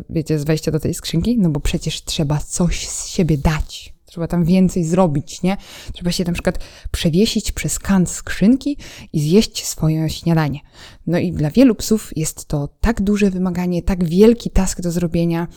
wiecie, 0.09 0.39
z 0.39 0.43
wejścia 0.43 0.71
do 0.71 0.79
tej 0.79 0.93
skrzynki, 0.93 1.37
no 1.37 1.49
bo 1.49 1.59
przecież 1.59 2.03
trzeba 2.03 2.39
coś 2.39 2.87
z 2.87 3.07
siebie 3.07 3.37
dać. 3.37 3.94
Trzeba 4.15 4.27
tam 4.27 4.45
więcej 4.45 4.83
zrobić, 4.83 5.41
nie? 5.41 5.57
Trzeba 5.94 6.12
się 6.12 6.23
na 6.23 6.33
przykład 6.33 6.59
przewiesić 6.91 7.51
przez 7.51 7.79
kant 7.79 8.09
skrzynki 8.09 8.77
i 9.13 9.19
zjeść 9.19 9.65
swoje 9.65 10.09
śniadanie. 10.09 10.59
No 11.07 11.17
i 11.17 11.31
dla 11.31 11.51
wielu 11.51 11.75
psów 11.75 12.17
jest 12.17 12.45
to 12.45 12.69
tak 12.81 13.01
duże 13.01 13.29
wymaganie, 13.29 13.81
tak 13.81 14.03
wielki 14.03 14.50
task 14.50 14.81
do 14.81 14.91
zrobienia, 14.91 15.47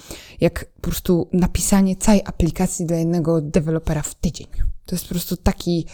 jak 0.41 0.65
po 0.65 0.81
prostu 0.81 1.29
napisanie 1.33 1.97
całej 1.97 2.23
aplikacji 2.25 2.87
dla 2.87 2.97
jednego 2.97 3.41
dewelopera 3.41 4.03
w 4.03 4.15
tydzień. 4.15 4.47
To 4.87 4.95
jest 4.95 5.05
po 5.05 5.11
prostu 5.11 5.37
taki. 5.37 5.87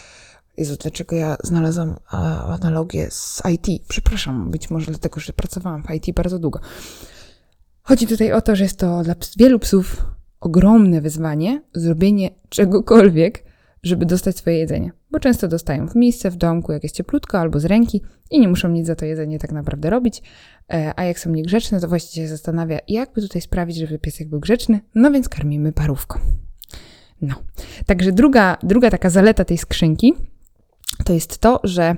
Jezu, 0.57 0.75
dlaczego 0.81 1.15
ja 1.15 1.37
znalazłam 1.43 1.95
analogię 2.61 3.07
z 3.11 3.41
IT? 3.53 3.83
Przepraszam, 3.87 4.51
być 4.51 4.69
może 4.69 4.85
dlatego, 4.85 5.19
że 5.19 5.33
pracowałam 5.33 5.83
w 5.83 5.91
IT 5.91 6.15
bardzo 6.15 6.39
długo. 6.39 6.59
Chodzi 7.83 8.07
tutaj 8.07 8.31
o 8.31 8.41
to, 8.41 8.55
że 8.55 8.63
jest 8.63 8.79
to 8.79 9.03
dla 9.03 9.15
wielu 9.37 9.59
psów 9.59 10.14
ogromne 10.39 11.01
wyzwanie 11.01 11.61
zrobienie 11.73 12.29
czegokolwiek, 12.49 13.43
żeby 13.83 14.05
dostać 14.05 14.37
swoje 14.37 14.57
jedzenie. 14.57 14.91
Bo 15.11 15.19
często 15.19 15.47
dostają 15.47 15.87
w 15.87 15.95
miejsce, 15.95 16.31
w 16.31 16.35
domku, 16.35 16.71
jak 16.71 16.83
jest 16.83 16.95
cieplutko, 16.95 17.39
albo 17.39 17.59
z 17.59 17.65
ręki 17.65 18.01
i 18.31 18.39
nie 18.39 18.47
muszą 18.47 18.69
nic 18.69 18.87
za 18.87 18.95
to 18.95 19.05
jedzenie 19.05 19.39
tak 19.39 19.51
naprawdę 19.51 19.89
robić. 19.89 20.21
E, 20.73 20.93
a 20.95 21.03
jak 21.03 21.19
są 21.19 21.29
niegrzeczne, 21.29 21.79
to 21.79 21.87
właściciel 21.87 22.25
się 22.25 22.29
zastanawia, 22.29 22.79
jakby 22.87 23.21
tutaj 23.21 23.41
sprawić, 23.41 23.77
żeby 23.77 23.99
piesek 23.99 24.29
był 24.29 24.39
grzeczny, 24.39 24.79
no 24.95 25.11
więc 25.11 25.29
karmimy 25.29 25.71
parówką. 25.71 26.19
No. 27.21 27.35
Także 27.85 28.11
druga, 28.11 28.57
druga 28.63 28.89
taka 28.89 29.09
zaleta 29.09 29.45
tej 29.45 29.57
skrzynki 29.57 30.13
to 31.05 31.13
jest 31.13 31.37
to, 31.37 31.59
że 31.63 31.95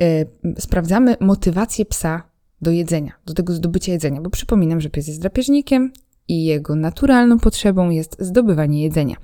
y, 0.00 0.26
sprawdzamy 0.58 1.16
motywację 1.20 1.84
psa 1.84 2.22
do 2.62 2.70
jedzenia, 2.70 3.12
do 3.26 3.34
tego 3.34 3.52
zdobycia 3.52 3.92
jedzenia, 3.92 4.20
bo 4.20 4.30
przypominam, 4.30 4.80
że 4.80 4.90
pies 4.90 5.08
jest 5.08 5.20
drapieżnikiem, 5.20 5.92
i 6.28 6.44
jego 6.44 6.76
naturalną 6.76 7.38
potrzebą 7.38 7.90
jest 7.90 8.16
zdobywanie 8.18 8.82
jedzenia. 8.82 9.16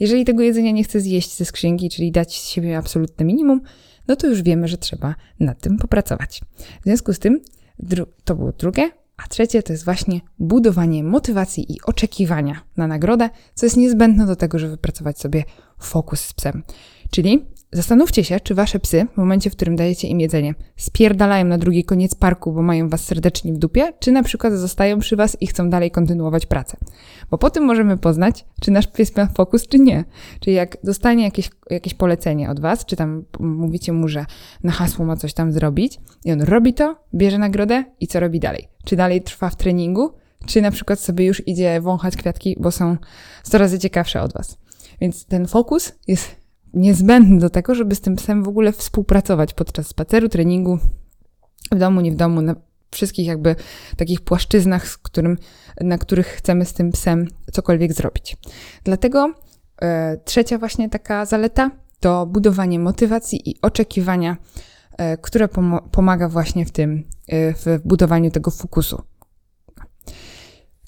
Jeżeli 0.00 0.24
tego 0.24 0.42
jedzenia 0.42 0.70
nie 0.70 0.84
chce 0.84 1.00
zjeść 1.00 1.36
ze 1.36 1.44
skrzynki, 1.44 1.90
czyli 1.90 2.12
dać 2.12 2.40
z 2.40 2.48
siebie 2.48 2.78
absolutne 2.78 3.24
minimum, 3.24 3.60
no 4.08 4.16
to 4.16 4.26
już 4.26 4.42
wiemy, 4.42 4.68
że 4.68 4.78
trzeba 4.78 5.14
nad 5.40 5.60
tym 5.60 5.76
popracować. 5.76 6.40
W 6.80 6.84
związku 6.84 7.12
z 7.12 7.18
tym 7.18 7.40
to 8.24 8.34
było 8.34 8.52
drugie, 8.52 8.90
a 9.16 9.28
trzecie 9.28 9.62
to 9.62 9.72
jest 9.72 9.84
właśnie 9.84 10.20
budowanie 10.38 11.04
motywacji 11.04 11.72
i 11.72 11.82
oczekiwania 11.82 12.60
na 12.76 12.86
nagrodę, 12.86 13.30
co 13.54 13.66
jest 13.66 13.76
niezbędne 13.76 14.26
do 14.26 14.36
tego, 14.36 14.58
żeby 14.58 14.76
pracować 14.76 15.18
sobie 15.18 15.44
fokus 15.78 16.20
z 16.20 16.32
psem. 16.32 16.62
Czyli 17.10 17.46
Zastanówcie 17.74 18.24
się, 18.24 18.40
czy 18.40 18.54
wasze 18.54 18.80
psy, 18.80 19.06
w 19.14 19.16
momencie, 19.16 19.50
w 19.50 19.56
którym 19.56 19.76
dajecie 19.76 20.08
im 20.08 20.20
jedzenie, 20.20 20.54
spierdalają 20.76 21.44
na 21.44 21.58
drugi 21.58 21.84
koniec 21.84 22.14
parku, 22.14 22.52
bo 22.52 22.62
mają 22.62 22.88
was 22.88 23.04
serdecznie 23.04 23.52
w 23.52 23.58
dupie, 23.58 23.92
czy 23.98 24.12
na 24.12 24.22
przykład 24.22 24.52
zostają 24.52 24.98
przy 24.98 25.16
was 25.16 25.36
i 25.40 25.46
chcą 25.46 25.70
dalej 25.70 25.90
kontynuować 25.90 26.46
pracę. 26.46 26.76
Bo 27.30 27.38
po 27.38 27.50
tym 27.50 27.64
możemy 27.64 27.96
poznać, 27.96 28.44
czy 28.60 28.70
nasz 28.70 28.86
pies 28.86 29.16
ma 29.16 29.26
fokus, 29.26 29.66
czy 29.66 29.78
nie. 29.78 30.04
Czyli 30.40 30.56
jak 30.56 30.76
dostanie 30.84 31.24
jakieś, 31.24 31.50
jakieś 31.70 31.94
polecenie 31.94 32.50
od 32.50 32.60
was, 32.60 32.84
czy 32.84 32.96
tam 32.96 33.24
mówicie 33.40 33.92
mu, 33.92 34.08
że 34.08 34.26
na 34.64 34.72
hasło 34.72 35.04
ma 35.04 35.16
coś 35.16 35.34
tam 35.34 35.52
zrobić 35.52 36.00
i 36.24 36.32
on 36.32 36.42
robi 36.42 36.74
to, 36.74 36.96
bierze 37.14 37.38
nagrodę 37.38 37.84
i 38.00 38.06
co 38.06 38.20
robi 38.20 38.40
dalej? 38.40 38.68
Czy 38.84 38.96
dalej 38.96 39.22
trwa 39.22 39.50
w 39.50 39.56
treningu, 39.56 40.12
czy 40.46 40.62
na 40.62 40.70
przykład 40.70 41.00
sobie 41.00 41.26
już 41.26 41.48
idzie 41.48 41.80
wąchać 41.80 42.16
kwiatki, 42.16 42.56
bo 42.60 42.70
są 42.70 42.96
100 43.42 43.58
razy 43.58 43.78
ciekawsze 43.78 44.22
od 44.22 44.32
was. 44.32 44.58
Więc 45.00 45.26
ten 45.26 45.46
fokus 45.46 45.92
jest 46.08 46.41
niezbędny 46.74 47.38
do 47.38 47.50
tego, 47.50 47.74
żeby 47.74 47.94
z 47.94 48.00
tym 48.00 48.16
psem 48.16 48.42
w 48.42 48.48
ogóle 48.48 48.72
współpracować 48.72 49.54
podczas 49.54 49.86
spaceru, 49.86 50.28
treningu, 50.28 50.78
w 51.72 51.78
domu, 51.78 52.00
nie 52.00 52.12
w 52.12 52.16
domu, 52.16 52.42
na 52.42 52.54
wszystkich 52.90 53.26
jakby 53.26 53.56
takich 53.96 54.20
płaszczyznach, 54.20 54.88
z 54.88 54.98
którym, 54.98 55.38
na 55.80 55.98
których 55.98 56.26
chcemy 56.26 56.64
z 56.64 56.72
tym 56.72 56.92
psem 56.92 57.28
cokolwiek 57.52 57.92
zrobić. 57.92 58.36
Dlatego 58.84 59.34
e, 59.82 60.16
trzecia 60.24 60.58
właśnie 60.58 60.88
taka 60.88 61.24
zaleta 61.24 61.70
to 62.00 62.26
budowanie 62.26 62.78
motywacji 62.78 63.50
i 63.50 63.54
oczekiwania, 63.62 64.36
e, 64.98 65.16
które 65.16 65.48
pom 65.48 65.78
pomaga 65.90 66.28
właśnie 66.28 66.66
w 66.66 66.70
tym, 66.70 67.04
e, 67.28 67.52
w 67.52 67.80
budowaniu 67.84 68.30
tego 68.30 68.50
fokusu. 68.50 69.02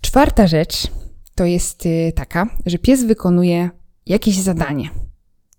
Czwarta 0.01 0.47
rzecz 0.47 0.87
to 1.35 1.45
jest 1.45 1.89
taka, 2.15 2.47
że 2.67 2.79
pies 2.79 3.05
wykonuje 3.05 3.71
jakieś 4.07 4.41
zadanie 4.41 4.91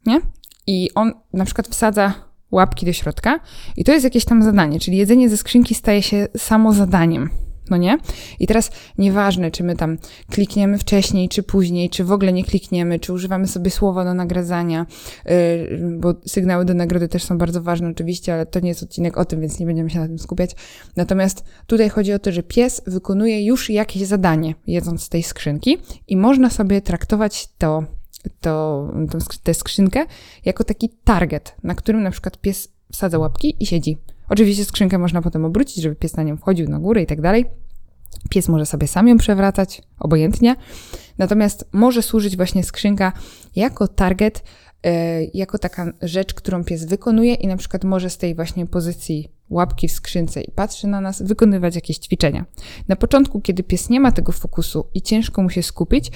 nie? 0.05 0.21
I 0.67 0.89
on 0.95 1.13
na 1.33 1.45
przykład 1.45 1.67
wsadza 1.67 2.13
łapki 2.51 2.85
do 2.85 2.93
środka 2.93 3.39
i 3.77 3.83
to 3.83 3.91
jest 3.91 4.03
jakieś 4.03 4.25
tam 4.25 4.43
zadanie, 4.43 4.79
czyli 4.79 4.97
jedzenie 4.97 5.29
ze 5.29 5.37
skrzynki 5.37 5.75
staje 5.75 6.01
się 6.01 6.27
samo 6.37 6.73
zadaniem. 6.73 7.29
no 7.69 7.77
nie? 7.77 7.97
I 8.39 8.47
teraz 8.47 8.71
nieważne, 8.97 9.51
czy 9.51 9.63
my 9.63 9.75
tam 9.75 9.97
klikniemy 10.31 10.77
wcześniej, 10.77 11.29
czy 11.29 11.43
później, 11.43 11.89
czy 11.89 12.03
w 12.03 12.11
ogóle 12.11 12.33
nie 12.33 12.43
klikniemy, 12.43 12.99
czy 12.99 13.13
używamy 13.13 13.47
sobie 13.47 13.71
słowa 13.71 14.03
do 14.03 14.13
nagradzania, 14.13 14.85
yy, 15.25 15.97
bo 15.99 16.13
sygnały 16.25 16.65
do 16.65 16.73
nagrody 16.73 17.07
też 17.07 17.23
są 17.23 17.37
bardzo 17.37 17.61
ważne 17.61 17.89
oczywiście, 17.89 18.33
ale 18.33 18.45
to 18.45 18.59
nie 18.59 18.69
jest 18.69 18.83
odcinek 18.83 19.17
o 19.17 19.25
tym, 19.25 19.41
więc 19.41 19.59
nie 19.59 19.65
będziemy 19.65 19.89
się 19.89 19.99
na 19.99 20.07
tym 20.07 20.19
skupiać. 20.19 20.51
Natomiast 20.95 21.43
tutaj 21.67 21.89
chodzi 21.89 22.13
o 22.13 22.19
to, 22.19 22.31
że 22.31 22.43
pies 22.43 22.81
wykonuje 22.87 23.45
już 23.45 23.69
jakieś 23.69 24.03
zadanie, 24.03 24.55
jedząc 24.67 25.03
z 25.03 25.09
tej 25.09 25.23
skrzynki 25.23 25.77
i 26.07 26.17
można 26.17 26.49
sobie 26.49 26.81
traktować 26.81 27.47
to, 27.57 27.83
to, 28.41 28.87
tę 29.43 29.53
skrzynkę 29.53 30.05
jako 30.45 30.63
taki 30.63 30.89
target, 31.03 31.55
na 31.63 31.75
którym 31.75 32.03
na 32.03 32.11
przykład 32.11 32.37
pies 32.37 32.67
wsadza 32.91 33.19
łapki 33.19 33.55
i 33.59 33.65
siedzi 33.65 33.97
Oczywiście 34.29 34.65
skrzynkę 34.65 34.97
można 34.97 35.21
potem 35.21 35.45
obrócić, 35.45 35.83
żeby 35.83 35.95
pies 35.95 36.15
na 36.15 36.23
nią 36.23 36.37
wchodził 36.37 36.69
na 36.69 36.79
górę 36.79 37.01
i 37.01 37.05
tak 37.05 37.21
dalej. 37.21 37.45
Pies 38.29 38.47
może 38.47 38.65
sobie 38.65 38.87
sam 38.87 39.07
ją 39.07 39.17
przewracać, 39.17 39.81
obojętnie. 39.99 40.55
Natomiast 41.17 41.69
może 41.71 42.01
służyć 42.01 42.37
właśnie 42.37 42.63
skrzynka 42.63 43.13
jako 43.55 43.87
target, 43.87 44.43
yy, 44.83 44.91
jako 45.33 45.57
taka 45.57 45.93
rzecz, 46.01 46.33
którą 46.33 46.63
pies 46.63 46.85
wykonuje 46.85 47.33
i 47.33 47.47
na 47.47 47.57
przykład 47.57 47.83
może 47.83 48.09
z 48.09 48.17
tej 48.17 48.35
właśnie 48.35 48.65
pozycji 48.65 49.34
łapki 49.49 49.87
w 49.87 49.91
skrzynce 49.91 50.41
i 50.41 50.51
patrzy 50.51 50.87
na 50.87 51.01
nas, 51.01 51.21
wykonywać 51.21 51.75
jakieś 51.75 51.97
ćwiczenia. 51.97 52.45
Na 52.87 52.95
początku, 52.95 53.41
kiedy 53.41 53.63
pies 53.63 53.89
nie 53.89 53.99
ma 53.99 54.11
tego 54.11 54.31
fokusu 54.31 54.87
i 54.93 55.01
ciężko 55.01 55.43
mu 55.43 55.49
się 55.49 55.63
skupić, 55.63 56.11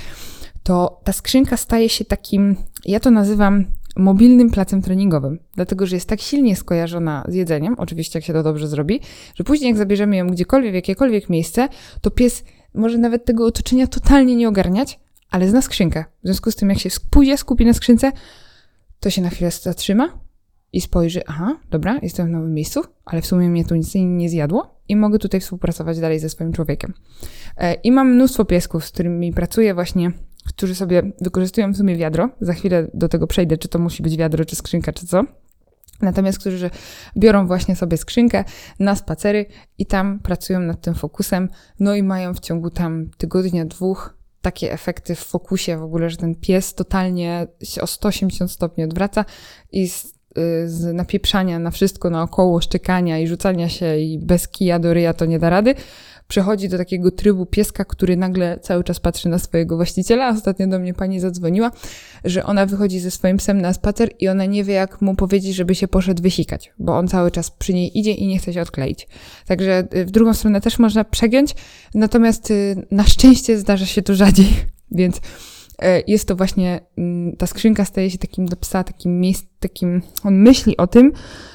to 0.63 1.01
ta 1.03 1.13
skrzynka 1.13 1.57
staje 1.57 1.89
się 1.89 2.05
takim, 2.05 2.55
ja 2.86 3.00
to 3.00 3.12
nazywam 3.12 3.65
mobilnym 3.95 4.50
placem 4.50 4.81
treningowym, 4.81 5.39
dlatego 5.55 5.86
że 5.86 5.95
jest 5.95 6.09
tak 6.09 6.21
silnie 6.21 6.55
skojarzona 6.55 7.25
z 7.27 7.33
jedzeniem, 7.33 7.75
oczywiście 7.77 8.19
jak 8.19 8.25
się 8.25 8.33
to 8.33 8.43
dobrze 8.43 8.67
zrobi, 8.67 9.00
że 9.36 9.43
później 9.43 9.69
jak 9.69 9.77
zabierzemy 9.77 10.17
ją 10.17 10.27
gdziekolwiek, 10.27 10.71
w 10.71 10.75
jakiekolwiek 10.75 11.29
miejsce, 11.29 11.69
to 12.01 12.12
pies 12.12 12.43
może 12.74 12.98
nawet 12.98 13.25
tego 13.25 13.45
otoczenia 13.45 13.88
totalnie 13.88 14.36
nie 14.36 14.50
ogarniać, 14.50 15.00
ale 15.29 15.50
zna 15.50 15.62
skrzynkę. 15.62 16.05
W 16.24 16.25
związku 16.25 16.51
z 16.51 16.55
tym, 16.55 16.69
jak 16.69 16.79
się 16.79 16.89
pójdzie, 17.09 17.38
skupi 17.38 17.65
na 17.65 17.74
skrzynce, 17.74 18.12
to 19.00 19.09
się 19.09 19.21
na 19.21 19.29
chwilę 19.29 19.51
zatrzyma 19.51 20.19
i 20.73 20.81
spojrzy, 20.81 21.21
aha, 21.27 21.57
dobra, 21.69 21.99
jestem 22.01 22.27
w 22.27 22.29
nowym 22.29 22.53
miejscu, 22.53 22.81
ale 23.05 23.21
w 23.21 23.25
sumie 23.25 23.49
mnie 23.49 23.65
tu 23.65 23.75
nic 23.75 23.95
nie 23.95 24.29
zjadło 24.29 24.75
i 24.88 24.95
mogę 24.95 25.19
tutaj 25.19 25.39
współpracować 25.39 25.99
dalej 25.99 26.19
ze 26.19 26.29
swoim 26.29 26.53
człowiekiem. 26.53 26.93
E, 27.57 27.73
I 27.73 27.91
mam 27.91 28.13
mnóstwo 28.13 28.45
piesków, 28.45 28.85
z 28.85 28.91
którymi 28.91 29.33
pracuję 29.33 29.73
właśnie 29.73 30.11
którzy 30.49 30.75
sobie 30.75 31.11
wykorzystują 31.21 31.71
w 31.71 31.77
sumie 31.77 31.95
wiadro. 31.95 32.29
Za 32.41 32.53
chwilę 32.53 32.88
do 32.93 33.09
tego 33.09 33.27
przejdę, 33.27 33.57
czy 33.57 33.67
to 33.67 33.79
musi 33.79 34.03
być 34.03 34.17
wiadro, 34.17 34.45
czy 34.45 34.55
skrzynka, 34.55 34.93
czy 34.93 35.07
co. 35.07 35.23
Natomiast 36.01 36.39
którzy 36.39 36.69
biorą 37.17 37.47
właśnie 37.47 37.75
sobie 37.75 37.97
skrzynkę 37.97 38.43
na 38.79 38.95
spacery 38.95 39.45
i 39.77 39.85
tam 39.85 40.19
pracują 40.19 40.59
nad 40.59 40.81
tym 40.81 40.95
fokusem, 40.95 41.49
no 41.79 41.95
i 41.95 42.03
mają 42.03 42.33
w 42.33 42.39
ciągu 42.39 42.69
tam 42.69 43.09
tygodnia, 43.17 43.65
dwóch 43.65 44.17
takie 44.41 44.73
efekty 44.73 45.15
w 45.15 45.19
fokusie 45.19 45.77
w 45.77 45.83
ogóle, 45.83 46.09
że 46.09 46.17
ten 46.17 46.35
pies 46.35 46.73
totalnie 46.73 47.47
się 47.63 47.81
o 47.81 47.88
180 47.88 48.51
stopni 48.51 48.83
odwraca 48.83 49.25
i 49.71 49.89
z, 49.89 50.13
z 50.65 50.96
napieprzania 50.96 51.60
na 51.60 51.72
wszystko 51.72 52.10
naokoło, 52.10 52.62
szczekania 52.62 53.19
i 53.19 53.27
rzucania 53.27 53.69
się 53.69 53.98
i 53.98 54.19
bez 54.19 54.48
kija 54.48 54.79
do 54.79 54.93
ryja 54.93 55.13
to 55.13 55.25
nie 55.25 55.39
da 55.39 55.50
rady, 55.50 55.75
przechodzi 56.29 56.69
do 56.69 56.77
takiego 56.77 57.12
trybu 57.12 57.46
pieska, 57.46 57.86
który 57.86 58.17
nagle 58.17 58.60
cały 58.62 58.84
czas 58.84 59.00
patrzy 59.00 59.29
na 59.29 59.39
swojego 59.39 59.75
właściciela. 59.75 60.29
Ostatnio 60.29 60.67
do 60.67 60.79
mnie 60.79 60.93
pani 60.93 61.19
zadzwoniła, 61.19 61.72
że 62.25 62.43
ona 62.43 62.65
wychodzi 62.65 63.00
ze 63.00 63.12
swoim 63.12 63.38
psem 63.38 63.62
na 63.62 63.74
spacer 63.74 64.10
i 64.19 64.27
ona 64.27 64.46
nie 64.46 64.63
wie, 64.63 64.74
jak 64.74 65.01
mu 65.01 65.15
powiedzieć, 65.15 65.55
żeby 65.55 65.75
się 65.75 65.88
poszedł 65.88 66.24
wysikać, 66.24 66.74
bo 66.79 66.98
on 66.98 67.08
cały 67.08 67.31
czas 67.31 67.51
przy 67.51 67.74
niej 67.74 68.00
idzie 68.00 68.12
i 68.12 68.27
nie 68.27 68.39
chce 68.39 68.53
się 68.53 68.62
odkleić. 68.62 69.08
Także 69.48 69.88
y, 69.96 70.05
w 70.05 70.12
drugą 70.12 70.34
stronę 70.34 70.62
też 70.62 70.79
można 70.79 71.03
przegiąć, 71.03 71.55
natomiast 71.93 72.51
y, 72.51 72.88
na 72.91 73.03
szczęście 73.03 73.58
zdarza 73.58 73.86
się 73.86 74.01
to 74.01 74.15
rzadziej, 74.15 74.48
więc 74.91 75.22
jest 76.07 76.27
to 76.27 76.36
właśnie, 76.36 76.79
mm, 76.98 77.36
ta 77.36 77.48
skrzynka 77.48 77.86
staje 77.86 78.09
się 78.09 78.17
takim 78.17 78.45
do 78.45 78.55
psa, 78.55 78.83
takim 78.83 79.19
miejscem, 79.19 79.50
takim, 79.59 80.01
on 80.24 80.36
myśli 80.36 80.77
o 80.77 80.88
tym, 80.88 81.12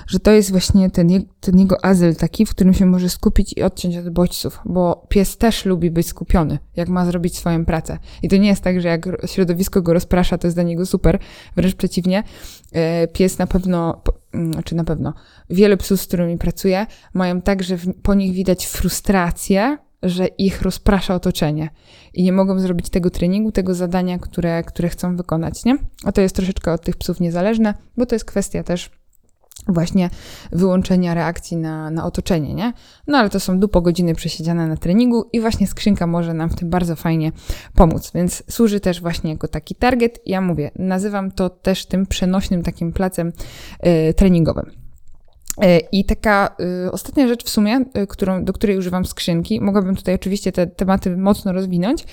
że 0.07 0.21
to 0.21 0.31
jest 0.31 0.51
właśnie 0.51 0.91
ten, 0.91 1.09
ten 1.41 1.59
jego 1.59 1.85
azyl 1.85 2.17
taki, 2.17 2.47
w 2.47 2.51
którym 2.51 2.75
się 2.75 2.87
może 2.87 3.09
skupić 3.09 3.53
i 3.57 3.63
odciąć 3.63 3.97
od 3.97 4.11
bodźców, 4.11 4.61
bo 4.65 5.07
pies 5.09 5.37
też 5.37 5.65
lubi 5.65 5.91
być 5.91 6.07
skupiony, 6.07 6.59
jak 6.77 6.89
ma 6.89 7.07
zrobić 7.07 7.37
swoją 7.37 7.65
pracę. 7.65 7.99
I 8.23 8.29
to 8.29 8.37
nie 8.37 8.49
jest 8.49 8.63
tak, 8.63 8.81
że 8.81 8.89
jak 8.89 9.09
środowisko 9.27 9.83
go 9.83 9.93
rozprasza, 9.93 10.39
to 10.39 10.47
jest 10.47 10.57
dla 10.57 10.63
niego 10.63 10.87
super, 10.87 11.19
wręcz 11.57 11.75
przeciwnie. 11.75 12.23
E, 12.73 13.09
pies 13.09 13.39
na 13.39 13.47
pewno, 13.47 14.03
mm, 14.33 14.51
czy 14.51 14.53
znaczy 14.53 14.75
na 14.75 14.85
pewno, 14.85 15.15
wiele 15.51 15.77
psów, 15.77 16.01
z 16.01 16.07
którymi 16.07 16.39
pracuję, 16.39 16.87
mają 17.15 17.41
tak, 17.41 17.63
że 17.63 17.79
po 18.03 18.15
nich 18.15 18.33
widać 18.35 18.67
frustrację, 18.67 19.79
że 20.05 20.27
ich 20.27 20.63
rozprasza 20.63 21.15
otoczenie 21.15 21.71
i 22.15 22.23
nie 22.23 22.33
mogą 22.33 22.59
zrobić 22.59 22.91
tego 22.91 23.11
treningu, 23.11 23.53
tego 23.53 23.75
zadania, 23.75 24.19
które, 24.19 24.63
które 24.63 24.89
chcą 24.89 25.17
wykonać, 25.17 25.65
nie? 25.65 25.77
A 26.05 26.13
to 26.13 26.21
jest 26.21 26.37
troszeczkę 26.37 26.73
od 26.73 26.83
tych 26.83 26.97
psów 26.97 27.21
niezależne, 27.21 27.75
bo 27.97 28.07
to 28.07 28.15
jest 28.15 28.25
kwestia 28.25 28.63
też 28.63 28.91
właśnie 29.69 30.11
wyłączenia 30.53 31.15
reakcji 31.15 31.57
na, 31.57 31.91
na 31.91 32.05
otoczenie, 32.05 32.55
nie? 32.55 32.73
No 33.07 33.19
ale 33.19 33.31
to 33.31 33.41
są 33.41 33.59
dupo 33.59 33.81
godziny 33.81 34.15
przesiedziane 34.15 34.67
na 34.67 34.77
treningu 34.77 35.25
i 35.33 35.41
właśnie 35.41 35.67
skrzynka 35.67 36.07
może 36.07 36.35
nam 36.35 36.51
w 36.51 36.55
tym 36.55 36.71
bardzo 36.71 36.97
fajnie 36.97 37.33
pomóc, 37.75 38.11
więc 38.15 38.43
służy 38.51 38.81
też 38.81 39.01
właśnie 39.01 39.31
jako 39.31 39.49
taki 39.49 39.75
target. 39.75 40.21
Ja 40.27 40.41
mówię, 40.41 40.71
nazywam 40.77 41.31
to 41.31 41.51
też 41.51 41.87
tym 41.87 42.07
przenośnym 42.07 42.63
takim 42.63 42.93
placem 42.93 43.33
yy, 43.83 44.15
treningowym. 44.15 44.84
E, 45.61 45.79
I 45.79 46.05
taka 46.05 46.57
y, 46.87 46.93
ostatnia 46.93 47.29
rzecz 47.29 47.45
w 47.45 47.51
sumie, 47.51 47.85
y, 47.99 48.07
którą, 48.07 48.45
do 48.45 48.53
której 48.53 48.79
używam 48.79 49.05
skrzynki, 49.05 49.61
mogłabym 49.61 49.97
tutaj 49.97 50.15
oczywiście 50.15 50.53
te 50.53 50.67
tematy 50.67 51.17
mocno 51.17 51.53
rozwinąć, 51.53 52.05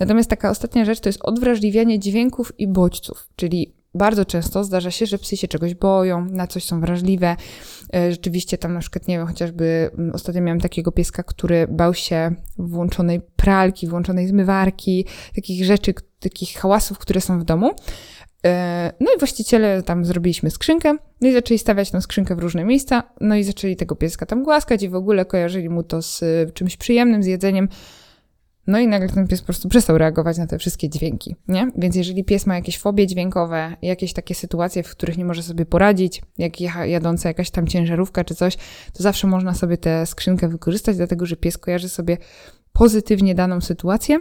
natomiast 0.00 0.30
taka 0.30 0.50
ostatnia 0.50 0.84
rzecz 0.84 1.00
to 1.00 1.08
jest 1.08 1.18
odwrażliwianie 1.22 1.98
dźwięków 1.98 2.52
i 2.58 2.68
bodźców, 2.68 3.28
czyli 3.36 3.76
bardzo 3.96 4.24
często 4.24 4.64
zdarza 4.64 4.90
się, 4.90 5.06
że 5.06 5.18
psy 5.18 5.36
się 5.36 5.48
czegoś 5.48 5.74
boją, 5.74 6.24
na 6.24 6.46
coś 6.46 6.64
są 6.64 6.80
wrażliwe. 6.80 7.36
E, 7.94 8.12
rzeczywiście 8.12 8.58
tam 8.58 8.74
na 8.74 8.80
przykład, 8.80 9.08
nie 9.08 9.18
wiem, 9.18 9.26
chociażby 9.26 9.90
mm, 9.98 10.14
ostatnio 10.14 10.42
miałem 10.42 10.60
takiego 10.60 10.92
pieska, 10.92 11.22
który 11.22 11.66
bał 11.70 11.94
się 11.94 12.34
włączonej 12.58 13.20
pralki, 13.36 13.86
włączonej 13.86 14.26
zmywarki, 14.26 15.06
takich 15.34 15.64
rzeczy, 15.64 15.94
takich 16.20 16.58
hałasów, 16.58 16.98
które 16.98 17.20
są 17.20 17.40
w 17.40 17.44
domu. 17.44 17.70
E, 18.46 18.92
no 19.00 19.06
i 19.16 19.18
właściciele 19.18 19.82
tam 19.82 20.04
zrobiliśmy 20.04 20.50
skrzynkę, 20.50 20.96
no 21.20 21.28
i 21.28 21.32
zaczęli 21.32 21.58
stawiać 21.58 21.90
tę 21.90 22.00
skrzynkę 22.00 22.36
w 22.36 22.38
różne 22.38 22.64
miejsca, 22.64 23.02
no 23.20 23.36
i 23.36 23.44
zaczęli 23.44 23.76
tego 23.76 23.96
pieska 23.96 24.26
tam 24.26 24.42
głaskać 24.42 24.82
i 24.82 24.88
w 24.88 24.94
ogóle 24.94 25.24
kojarzyli 25.24 25.68
mu 25.68 25.82
to 25.82 26.02
z 26.02 26.22
e, 26.22 26.52
czymś 26.52 26.76
przyjemnym, 26.76 27.22
z 27.22 27.26
jedzeniem. 27.26 27.68
No 28.66 28.78
i 28.78 28.88
nagle 28.88 29.08
ten 29.08 29.28
pies 29.28 29.40
po 29.40 29.46
prostu 29.46 29.68
przestał 29.68 29.98
reagować 29.98 30.38
na 30.38 30.46
te 30.46 30.58
wszystkie 30.58 30.88
dźwięki, 30.88 31.36
nie? 31.48 31.70
Więc 31.76 31.96
jeżeli 31.96 32.24
pies 32.24 32.46
ma 32.46 32.54
jakieś 32.54 32.78
fobie 32.78 33.06
dźwiękowe, 33.06 33.76
jakieś 33.82 34.12
takie 34.12 34.34
sytuacje, 34.34 34.82
w 34.82 34.90
których 34.90 35.18
nie 35.18 35.24
może 35.24 35.42
sobie 35.42 35.66
poradzić, 35.66 36.22
jak 36.38 36.60
jadąca 36.84 37.28
jakaś 37.28 37.50
tam 37.50 37.66
ciężarówka 37.66 38.24
czy 38.24 38.34
coś, 38.34 38.56
to 38.92 39.02
zawsze 39.02 39.26
można 39.26 39.54
sobie 39.54 39.76
tę 39.76 40.06
skrzynkę 40.06 40.48
wykorzystać, 40.48 40.96
dlatego 40.96 41.26
że 41.26 41.36
pies 41.36 41.58
kojarzy 41.58 41.88
sobie 41.88 42.16
pozytywnie 42.72 43.34
daną 43.34 43.60
sytuację, 43.60 44.18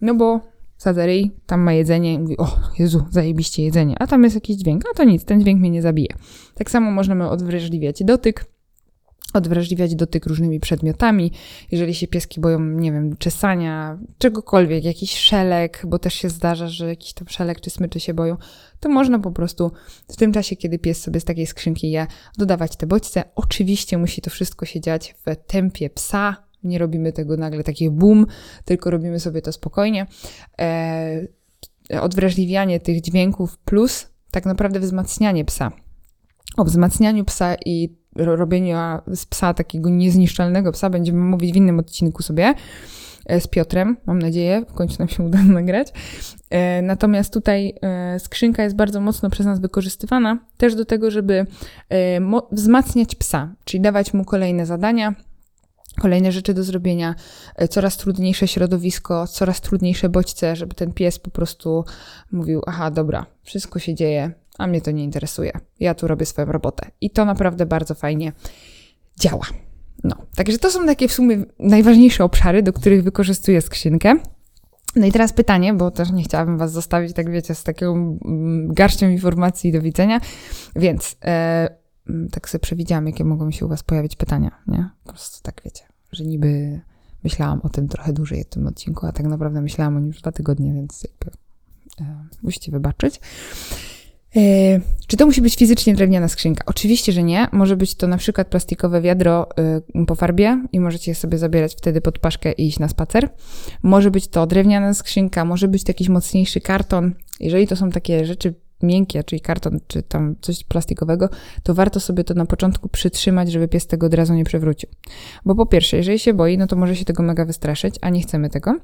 no 0.00 0.14
bo 0.14 0.40
Saderyj, 0.80 1.30
tam 1.46 1.60
ma 1.60 1.72
jedzenie 1.72 2.14
i 2.14 2.18
mówi, 2.18 2.38
o 2.38 2.58
Jezu, 2.78 3.06
zajebiście 3.10 3.62
jedzenie, 3.62 3.96
a 3.98 4.06
tam 4.06 4.24
jest 4.24 4.34
jakiś 4.34 4.56
dźwięk, 4.56 4.82
a 4.92 4.94
to 4.94 5.04
nic, 5.04 5.24
ten 5.24 5.40
dźwięk 5.40 5.60
mnie 5.60 5.70
nie 5.70 5.82
zabije. 5.82 6.08
Tak 6.54 6.70
samo 6.70 6.90
możemy 6.90 7.30
odwrażliwiać 7.30 8.04
dotyk, 8.04 8.44
odwrażliwiać 9.34 9.94
dotyk 9.94 10.26
różnymi 10.26 10.60
przedmiotami. 10.60 11.32
Jeżeli 11.70 11.94
się 11.94 12.06
pieski 12.06 12.40
boją, 12.40 12.60
nie 12.60 12.92
wiem, 12.92 13.16
czesania, 13.16 13.98
czegokolwiek, 14.18 14.84
jakiś 14.84 15.16
szelek, 15.16 15.82
bo 15.86 15.98
też 15.98 16.14
się 16.14 16.28
zdarza, 16.28 16.68
że 16.68 16.88
jakiś 16.88 17.12
tam 17.12 17.28
szelek 17.28 17.60
czy 17.60 17.70
smyczy 17.70 18.00
się 18.00 18.14
boją, 18.14 18.36
to 18.80 18.88
można 18.88 19.18
po 19.18 19.30
prostu 19.30 19.72
w 20.08 20.16
tym 20.16 20.32
czasie, 20.32 20.56
kiedy 20.56 20.78
pies 20.78 21.02
sobie 21.02 21.20
z 21.20 21.24
takiej 21.24 21.46
skrzynki 21.46 21.90
je, 21.90 22.06
dodawać 22.38 22.76
te 22.76 22.86
bodźce. 22.86 23.24
Oczywiście 23.34 23.98
musi 23.98 24.22
to 24.22 24.30
wszystko 24.30 24.66
się 24.66 24.80
dziać 24.80 25.14
w 25.26 25.36
tempie 25.46 25.90
psa, 25.90 26.49
nie 26.62 26.78
robimy 26.78 27.12
tego 27.12 27.36
nagle 27.36 27.64
takie 27.64 27.90
boom, 27.90 28.26
tylko 28.64 28.90
robimy 28.90 29.20
sobie 29.20 29.42
to 29.42 29.52
spokojnie. 29.52 30.06
E, 30.60 31.26
odwrażliwianie 32.00 32.80
tych 32.80 33.00
dźwięków 33.00 33.58
plus 33.58 34.10
tak 34.30 34.46
naprawdę 34.46 34.80
wzmacnianie 34.80 35.44
psa. 35.44 35.72
O 36.56 36.64
wzmacnianiu 36.64 37.24
psa 37.24 37.54
i 37.66 38.00
robieniu 38.16 38.76
z 39.14 39.26
psa 39.26 39.54
takiego 39.54 39.90
niezniszczalnego 39.90 40.72
psa 40.72 40.90
będziemy 40.90 41.18
mówić 41.18 41.52
w 41.52 41.56
innym 41.56 41.78
odcinku 41.78 42.22
sobie 42.22 42.54
e, 43.26 43.40
z 43.40 43.46
Piotrem, 43.46 43.96
mam 44.06 44.18
nadzieję, 44.18 44.64
w 44.68 44.72
końcu 44.72 44.96
nam 44.98 45.08
się 45.08 45.22
uda 45.22 45.42
nagrać. 45.58 45.88
E, 46.50 46.82
natomiast 46.82 47.32
tutaj 47.32 47.74
e, 47.82 48.20
skrzynka 48.20 48.62
jest 48.62 48.76
bardzo 48.76 49.00
mocno 49.00 49.30
przez 49.30 49.46
nas 49.46 49.60
wykorzystywana 49.60 50.38
też 50.56 50.74
do 50.74 50.84
tego, 50.84 51.10
żeby 51.10 51.46
wzmacniać 52.52 53.14
psa, 53.14 53.54
czyli 53.64 53.80
dawać 53.80 54.14
mu 54.14 54.24
kolejne 54.24 54.66
zadania, 54.66 55.14
kolejne 56.00 56.32
rzeczy 56.32 56.54
do 56.54 56.64
zrobienia, 56.64 57.14
e, 57.56 57.68
coraz 57.68 57.96
trudniejsze 57.96 58.48
środowisko, 58.48 59.26
coraz 59.26 59.60
trudniejsze 59.60 60.08
bodźce, 60.08 60.56
żeby 60.56 60.74
ten 60.74 60.92
pies 60.92 61.18
po 61.18 61.30
prostu 61.30 61.84
mówił: 62.32 62.62
Aha, 62.66 62.90
dobra, 62.90 63.26
wszystko 63.42 63.78
się 63.78 63.94
dzieje, 63.94 64.32
a 64.58 64.66
mnie 64.66 64.80
to 64.80 64.90
nie 64.90 65.04
interesuje. 65.04 65.52
Ja 65.80 65.94
tu 65.94 66.08
robię 66.08 66.26
swoją 66.26 66.52
robotę. 66.52 66.90
I 67.00 67.10
to 67.10 67.24
naprawdę 67.24 67.66
bardzo 67.66 67.94
fajnie 67.94 68.32
działa. 69.20 69.46
No, 70.04 70.16
także 70.36 70.58
to 70.58 70.70
są 70.70 70.86
takie 70.86 71.08
w 71.08 71.12
sumie 71.12 71.44
najważniejsze 71.58 72.24
obszary, 72.24 72.62
do 72.62 72.72
których 72.72 73.02
wykorzystuję 73.02 73.60
skrzynkę. 73.60 74.14
No 74.96 75.06
i 75.06 75.12
teraz 75.12 75.32
pytanie, 75.32 75.74
bo 75.74 75.90
też 75.90 76.10
nie 76.10 76.22
chciałabym 76.22 76.58
Was 76.58 76.72
zostawić, 76.72 77.12
tak 77.12 77.30
wiecie, 77.30 77.54
z 77.54 77.64
taką 77.64 78.18
mm, 78.24 78.74
garścią 78.74 79.08
informacji 79.08 79.72
do 79.72 79.82
widzenia, 79.82 80.20
więc 80.76 81.16
e, 81.24 81.79
tak 82.30 82.48
sobie 82.48 82.60
przewidziałam, 82.60 83.06
jakie 83.06 83.24
mogą 83.24 83.50
się 83.50 83.66
u 83.66 83.68
Was 83.68 83.82
pojawić 83.82 84.16
pytania, 84.16 84.50
nie? 84.66 84.90
Po 85.04 85.12
prostu 85.12 85.42
tak 85.42 85.60
wiecie, 85.64 85.84
że 86.12 86.24
niby 86.24 86.80
myślałam 87.24 87.60
o 87.60 87.68
tym 87.68 87.88
trochę 87.88 88.12
dłużej 88.12 88.44
w 88.44 88.48
tym 88.48 88.66
odcinku, 88.66 89.06
a 89.06 89.12
tak 89.12 89.26
naprawdę 89.26 89.60
myślałam 89.60 89.96
o 89.96 90.00
nim 90.00 90.08
już 90.08 90.20
dwa 90.20 90.32
tygodnie, 90.32 90.74
więc 90.74 91.02
jakby 91.04 91.30
e, 92.00 92.26
musicie 92.42 92.72
wybaczyć. 92.72 93.20
E, 94.36 94.40
czy 95.06 95.16
to 95.16 95.26
musi 95.26 95.42
być 95.42 95.56
fizycznie 95.56 95.94
drewniana 95.94 96.28
skrzynka? 96.28 96.64
Oczywiście, 96.66 97.12
że 97.12 97.22
nie. 97.22 97.48
Może 97.52 97.76
być 97.76 97.94
to 97.94 98.06
na 98.06 98.16
przykład 98.16 98.48
plastikowe 98.48 99.00
wiadro 99.00 99.48
y, 100.00 100.06
po 100.06 100.14
farbie 100.14 100.64
i 100.72 100.80
możecie 100.80 101.10
je 101.10 101.14
sobie 101.14 101.38
zabierać 101.38 101.74
wtedy 101.74 102.00
pod 102.00 102.18
paszkę 102.18 102.52
i 102.52 102.66
iść 102.66 102.78
na 102.78 102.88
spacer. 102.88 103.28
Może 103.82 104.10
być 104.10 104.28
to 104.28 104.46
drewniana 104.46 104.94
skrzynka, 104.94 105.44
może 105.44 105.68
być 105.68 105.84
to 105.84 105.90
jakiś 105.90 106.08
mocniejszy 106.08 106.60
karton. 106.60 107.14
Jeżeli 107.40 107.66
to 107.66 107.76
są 107.76 107.90
takie 107.90 108.26
rzeczy 108.26 108.54
miękkie, 108.82 109.24
czyli 109.24 109.40
karton, 109.40 109.80
czy 109.86 110.02
tam 110.02 110.36
coś 110.40 110.64
plastikowego, 110.64 111.28
to 111.62 111.74
warto 111.74 112.00
sobie 112.00 112.24
to 112.24 112.34
na 112.34 112.46
początku 112.46 112.88
przytrzymać, 112.88 113.52
żeby 113.52 113.68
pies 113.68 113.86
tego 113.86 114.06
od 114.06 114.14
razu 114.14 114.34
nie 114.34 114.44
przewrócił. 114.44 114.88
Bo 115.44 115.54
po 115.54 115.66
pierwsze, 115.66 115.96
jeżeli 115.96 116.18
się 116.18 116.34
boi, 116.34 116.58
no 116.58 116.66
to 116.66 116.76
może 116.76 116.96
się 116.96 117.04
tego 117.04 117.22
mega 117.22 117.44
wystraszyć, 117.44 117.94
a 118.00 118.10
nie 118.10 118.20
chcemy 118.20 118.50
tego. 118.50 118.78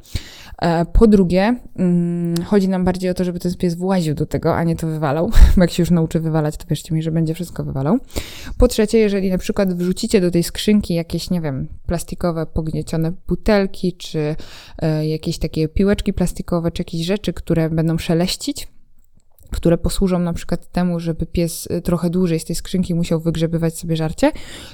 E, 0.63 0.85
po 0.85 1.07
drugie, 1.07 1.57
mm, 1.77 2.45
chodzi 2.45 2.69
nam 2.69 2.85
bardziej 2.85 3.11
o 3.11 3.15
to, 3.15 3.25
żeby 3.25 3.39
ten 3.39 3.55
pies 3.55 3.75
właził 3.75 4.15
do 4.15 4.27
tego, 4.27 4.57
a 4.57 4.65
nie 4.65 4.77
to 4.77 4.87
wywalał. 4.87 5.31
Bo 5.57 5.63
jak 5.63 5.71
się 5.71 5.83
już 5.83 5.91
nauczy 5.91 6.21
wywalać, 6.21 6.57
to 6.57 6.65
wierzcie 6.71 6.95
mi, 6.95 7.03
że 7.03 7.11
będzie 7.11 7.35
wszystko 7.35 7.65
wywalał. 7.65 7.99
Po 8.59 8.69
trzecie, 8.69 8.99
jeżeli 8.99 9.31
na 9.31 9.39
przykład 9.39 9.75
wrzucicie 9.75 10.21
do 10.21 10.31
tej 10.31 10.43
skrzynki 10.43 10.95
jakieś, 10.95 11.31
nie 11.31 11.41
wiem, 11.41 11.69
plastikowe, 11.87 12.47
pogniecione 12.47 13.13
butelki, 13.29 13.93
czy 13.93 14.37
e, 14.79 15.07
jakieś 15.09 15.39
takie 15.39 15.69
piłeczki 15.69 16.13
plastikowe, 16.13 16.71
czy 16.71 16.81
jakieś 16.81 17.07
rzeczy, 17.07 17.33
które 17.33 17.71
będą 17.71 17.99
szeleścić, 17.99 18.69
które 19.51 19.79
posłużą 19.79 20.19
na 20.19 20.33
przykład 20.33 20.73
temu, 20.73 21.01
żeby 21.01 21.27
pies 21.27 21.69
y, 21.71 21.83
trochę 21.83 22.11
dłużej 22.11 22.41
z 22.41 22.45
tej 22.45 22.57
skrzynki 22.57 22.95
musiał 22.95 23.21
wygrzebywać 23.21 23.79
sobie 23.79 23.97
żarcie, 23.97 24.33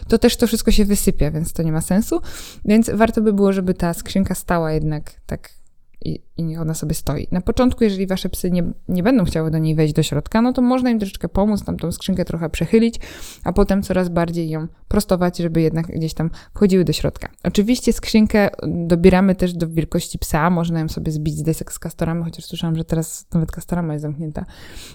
to 0.08 0.18
też 0.18 0.36
to 0.36 0.46
wszystko 0.46 0.70
się 0.70 0.84
wysypie, 0.84 1.30
więc 1.30 1.52
to 1.52 1.62
nie 1.62 1.72
ma 1.72 1.80
sensu. 1.80 2.20
Więc 2.64 2.90
warto 2.94 3.22
by 3.22 3.32
było, 3.32 3.52
żeby 3.52 3.74
ta 3.74 3.94
skrzynka 3.94 4.34
stała 4.34 4.72
jednak 4.72 5.12
tak 5.26 5.61
i, 6.04 6.22
niech 6.38 6.60
ona 6.60 6.74
sobie 6.74 6.94
stoi. 6.94 7.28
Na 7.30 7.40
początku, 7.40 7.84
jeżeli 7.84 8.06
wasze 8.06 8.28
psy 8.28 8.50
nie, 8.50 8.72
nie 8.88 9.02
będą 9.02 9.24
chciały 9.24 9.50
do 9.50 9.58
niej 9.58 9.74
wejść 9.74 9.94
do 9.94 10.02
środka, 10.02 10.42
no 10.42 10.52
to 10.52 10.62
można 10.62 10.90
im 10.90 10.98
troszeczkę 10.98 11.28
pomóc, 11.28 11.64
tam 11.64 11.76
tą 11.76 11.92
skrzynkę 11.92 12.24
trochę 12.24 12.50
przechylić, 12.50 13.00
a 13.44 13.52
potem 13.52 13.82
coraz 13.82 14.08
bardziej 14.08 14.50
ją 14.50 14.66
prostować, 14.88 15.38
żeby 15.38 15.60
jednak 15.60 15.86
gdzieś 15.86 16.14
tam 16.14 16.30
wchodziły 16.54 16.84
do 16.84 16.92
środka. 16.92 17.28
Oczywiście 17.44 17.92
skrzynkę 17.92 18.50
dobieramy 18.66 19.34
też 19.34 19.52
do 19.52 19.68
wielkości 19.68 20.18
psa, 20.18 20.50
można 20.50 20.80
ją 20.80 20.88
sobie 20.88 21.12
zbić 21.12 21.36
z 21.36 21.42
desek 21.42 21.72
z 21.72 21.78
kastorami, 21.78 22.24
chociaż 22.24 22.44
słyszałam, 22.44 22.76
że 22.76 22.84
teraz 22.84 23.26
nawet 23.34 23.50
kastorama 23.50 23.92
jest 23.92 24.02
zamknięta, 24.02 24.44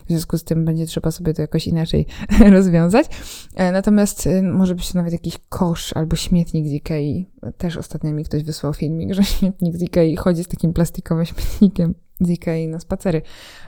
w 0.06 0.10
związku 0.10 0.38
z 0.38 0.44
tym 0.44 0.66
będzie 0.66 0.86
trzeba 0.86 1.12
sobie 1.12 1.34
to 1.34 1.42
jakoś 1.42 1.68
inaczej 1.68 2.06
rozwiązać. 2.50 3.08
E, 3.56 3.72
natomiast 3.72 4.28
e, 4.28 4.42
może 4.42 4.76
być 4.76 4.92
to 4.92 4.98
nawet 4.98 5.14
jakiś 5.14 5.38
kosz 5.50 5.94
albo 5.94 6.16
śmietnik 6.16 6.68
z 6.68 6.72
Ikei. 6.72 7.30
Też 7.58 7.78
ostatnio 7.78 8.12
mi 8.12 8.24
ktoś 8.24 8.44
wysłał 8.44 8.74
filmik, 8.74 9.14
że 9.18 9.24
śmietnik 9.24 9.78
z 9.78 9.82
Ikei 9.82 10.16
chodzi 10.16 10.44
z 10.44 10.48
takim 10.48 10.74
plastikowym 10.98 11.26
śmietnikiem 11.36 11.94
z 12.20 12.30
Ikei 12.30 12.68
na 12.68 12.80
spacery. 12.80 13.22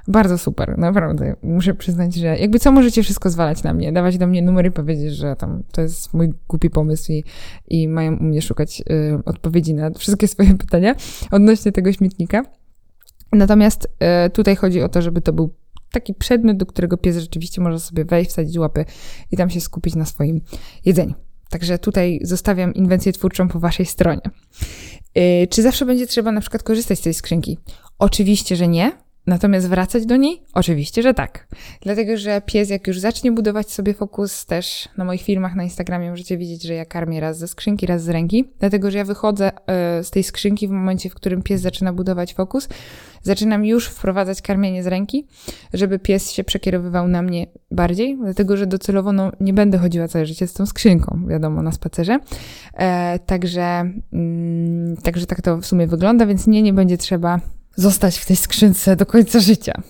Bardzo 0.08 0.38
super, 0.38 0.78
naprawdę. 0.78 1.36
Muszę 1.44 1.74
przyznać, 1.74 2.16
że 2.16 2.38
jakby 2.38 2.60
co 2.60 2.72
możecie 2.72 3.04
wszystko 3.04 3.30
zwalać 3.30 3.64
na 3.64 3.74
mnie, 3.74 3.92
dawać 3.92 4.18
do 4.18 4.28
mnie 4.28 4.42
numery 4.42 4.72
powiedzieć, 4.72 5.14
że 5.16 5.36
tam 5.36 5.64
to 5.72 5.82
jest 5.82 6.14
mój 6.14 6.34
głupi 6.48 6.70
pomysł 6.70 7.12
i, 7.12 7.24
i 7.68 7.88
mają 7.88 8.18
u 8.18 8.24
mnie 8.24 8.42
szukać 8.42 8.82
y, 8.82 9.20
odpowiedzi 9.26 9.74
na 9.74 9.92
wszystkie 9.92 10.28
swoje 10.34 10.58
pytania 10.58 10.96
odnośnie 11.32 11.72
tego 11.72 11.94
śmietnika. 11.94 12.44
Natomiast 13.32 13.86
y, 14.28 14.30
tutaj 14.30 14.56
chodzi 14.56 14.82
o 14.82 14.90
to, 14.90 15.02
żeby 15.02 15.22
to 15.22 15.34
był 15.34 15.54
taki 15.92 16.14
przedmiot, 16.14 16.58
do 16.58 16.66
którego 16.66 16.98
pies 16.98 17.18
rzeczywiście 17.18 17.62
może 17.62 17.80
sobie 17.80 18.06
wejść, 18.06 18.32
wsadzić 18.32 18.58
łapy 18.58 18.86
i 19.32 19.38
tam 19.38 19.50
się 19.50 19.62
skupić 19.62 19.96
na 19.96 20.06
swoim 20.06 20.42
jedzeniu. 20.86 21.29
Także 21.50 21.80
tutaj 21.80 22.20
zostawiam 22.24 22.74
inwencję 22.74 23.14
twórczą 23.14 23.48
po 23.48 23.60
waszej 23.60 23.86
stronie. 23.86 24.22
Yy, 25.16 25.48
czy 25.50 25.62
zawsze 25.62 25.86
będzie 25.86 26.08
trzeba 26.08 26.32
na 26.32 26.42
przykład 26.42 26.64
korzystać 26.64 27.00
z 27.00 27.02
tej 27.02 27.14
skrzynki? 27.14 27.58
Oczywiście, 28.00 28.56
że 28.56 28.68
nie. 28.68 28.92
Natomiast 29.30 29.70
wracać 29.70 30.06
do 30.06 30.16
niej? 30.16 30.42
Oczywiście, 30.54 31.02
że 31.02 31.14
tak. 31.14 31.48
Dlatego, 31.82 32.18
że 32.18 32.42
pies, 32.46 32.70
jak 32.70 32.88
już 32.88 33.00
zacznie 33.00 33.32
budować 33.32 33.72
sobie 33.72 33.94
fokus, 33.94 34.46
też 34.46 34.90
na 34.98 35.06
moich 35.06 35.22
filmach 35.22 35.56
na 35.56 35.64
Instagramie 35.64 36.10
możecie 36.10 36.38
widzieć, 36.38 36.64
że 36.64 36.74
ja 36.74 36.86
karmię 36.86 37.20
raz 37.20 37.38
ze 37.38 37.48
skrzynki, 37.48 37.86
raz 37.86 38.04
z 38.04 38.10
ręki. 38.10 38.50
Dlatego, 38.60 38.92
że 38.92 38.98
ja 38.98 39.06
wychodzę 39.06 39.52
y, 40.00 40.04
z 40.04 40.12
tej 40.12 40.24
skrzynki 40.24 40.68
w 40.68 40.72
momencie, 40.72 41.10
w 41.10 41.16
którym 41.16 41.42
pies 41.42 41.62
zaczyna 41.62 41.94
budować 41.94 42.34
fokus. 42.34 42.70
Zaczynam 43.22 43.66
już 43.66 43.88
wprowadzać 43.88 44.42
karmienie 44.42 44.84
z 44.84 44.88
ręki, 44.88 45.28
żeby 45.74 46.00
pies 46.00 46.32
się 46.32 46.44
przekierowywał 46.44 47.08
na 47.08 47.22
mnie 47.22 47.48
bardziej, 47.72 48.18
dlatego, 48.24 48.58
że 48.58 48.68
docelowo 48.68 49.12
no, 49.14 49.32
nie 49.40 49.54
będę 49.54 49.78
chodziła 49.78 50.08
całe 50.08 50.26
życie 50.26 50.48
z 50.48 50.54
tą 50.54 50.66
skrzynką, 50.66 51.26
wiadomo, 51.28 51.62
na 51.62 51.72
spacerze. 51.72 52.20
E, 52.74 53.20
także, 53.20 53.92
mm, 54.14 54.98
także 55.04 55.26
tak 55.26 55.42
to 55.42 55.58
w 55.58 55.66
sumie 55.66 55.88
wygląda, 55.88 56.26
więc 56.26 56.48
nie, 56.48 56.62
nie 56.62 56.74
będzie 56.74 56.98
trzeba 56.98 57.40
zostać 57.76 58.18
w 58.18 58.26
tej 58.26 58.36
skrzynce 58.36 58.96
do 58.96 59.06
końca 59.06 59.40
życia. 59.40 59.82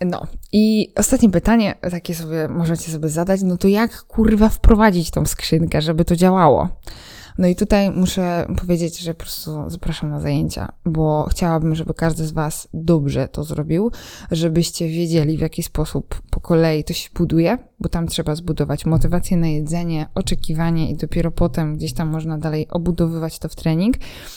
No 0.00 0.26
i 0.52 0.92
ostatnie 0.96 1.30
pytanie, 1.30 1.74
takie 1.90 2.14
sobie 2.14 2.48
możecie 2.48 2.92
sobie 2.92 3.08
zadać, 3.08 3.42
no 3.42 3.56
to 3.56 3.68
jak 3.68 4.02
kurwa 4.02 4.48
wprowadzić 4.48 5.10
tą 5.10 5.26
skrzynkę, 5.26 5.82
żeby 5.82 6.04
to 6.04 6.16
działało? 6.16 6.68
No 7.38 7.46
i 7.46 7.56
tutaj 7.56 7.90
muszę 7.90 8.46
powiedzieć, 8.60 8.98
że 8.98 9.14
po 9.14 9.20
prostu 9.20 9.70
zapraszam 9.70 10.10
na 10.10 10.20
zajęcia, 10.20 10.72
bo 10.84 11.26
chciałabym, 11.30 11.74
żeby 11.74 11.94
każdy 11.94 12.26
z 12.26 12.32
Was 12.32 12.68
dobrze 12.74 13.28
to 13.28 13.44
zrobił, 13.44 13.90
żebyście 14.30 14.88
wiedzieli, 14.88 15.38
w 15.38 15.40
jaki 15.40 15.62
sposób 15.62 16.22
po 16.30 16.40
kolei 16.40 16.84
to 16.84 16.92
się 16.92 17.08
buduje, 17.14 17.58
bo 17.80 17.88
tam 17.88 18.06
trzeba 18.06 18.34
zbudować 18.34 18.86
motywację 18.86 19.36
na 19.36 19.48
jedzenie, 19.48 20.06
oczekiwanie 20.14 20.90
i 20.90 20.96
dopiero 20.96 21.30
potem 21.30 21.76
gdzieś 21.76 21.92
tam 21.92 22.08
można 22.08 22.38
dalej 22.38 22.68
obudowywać 22.70 23.38
to 23.38 23.48
w 23.48 23.56
trening. 23.56 23.96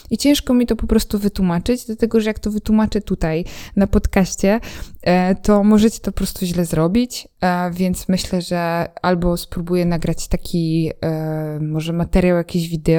I 0.10 0.18
ciężko 0.18 0.54
mi 0.54 0.66
to 0.66 0.76
po 0.76 0.88
prostu 0.88 1.20
wytłumaczyć, 1.20 1.86
dlatego 1.86 2.20
że 2.20 2.30
jak 2.30 2.40
to 2.40 2.52
wytłumaczę 2.52 3.02
tutaj 3.02 3.46
na 3.76 3.88
podcaście, 3.88 4.60
e, 5.02 5.36
to 5.36 5.64
możecie 5.64 6.00
to 6.00 6.12
po 6.12 6.18
prostu 6.18 6.46
źle 6.46 6.66
zrobić, 6.66 7.28
e, 7.42 7.72
więc 7.72 8.10
myślę, 8.10 8.42
że 8.42 8.90
albo 9.02 9.38
spróbuję 9.38 9.86
nagrać 9.86 10.28
taki 10.28 10.92
e, 11.02 11.60
może 11.62 11.94
materiał, 11.94 12.38
jakieś 12.38 12.70
wideo, 12.70 12.91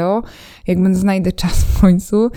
jak 0.66 0.83
będę 0.83 0.98
znajdę 0.98 1.33
czas 1.33 1.64
w 1.64 1.81
końcu, 1.81 2.31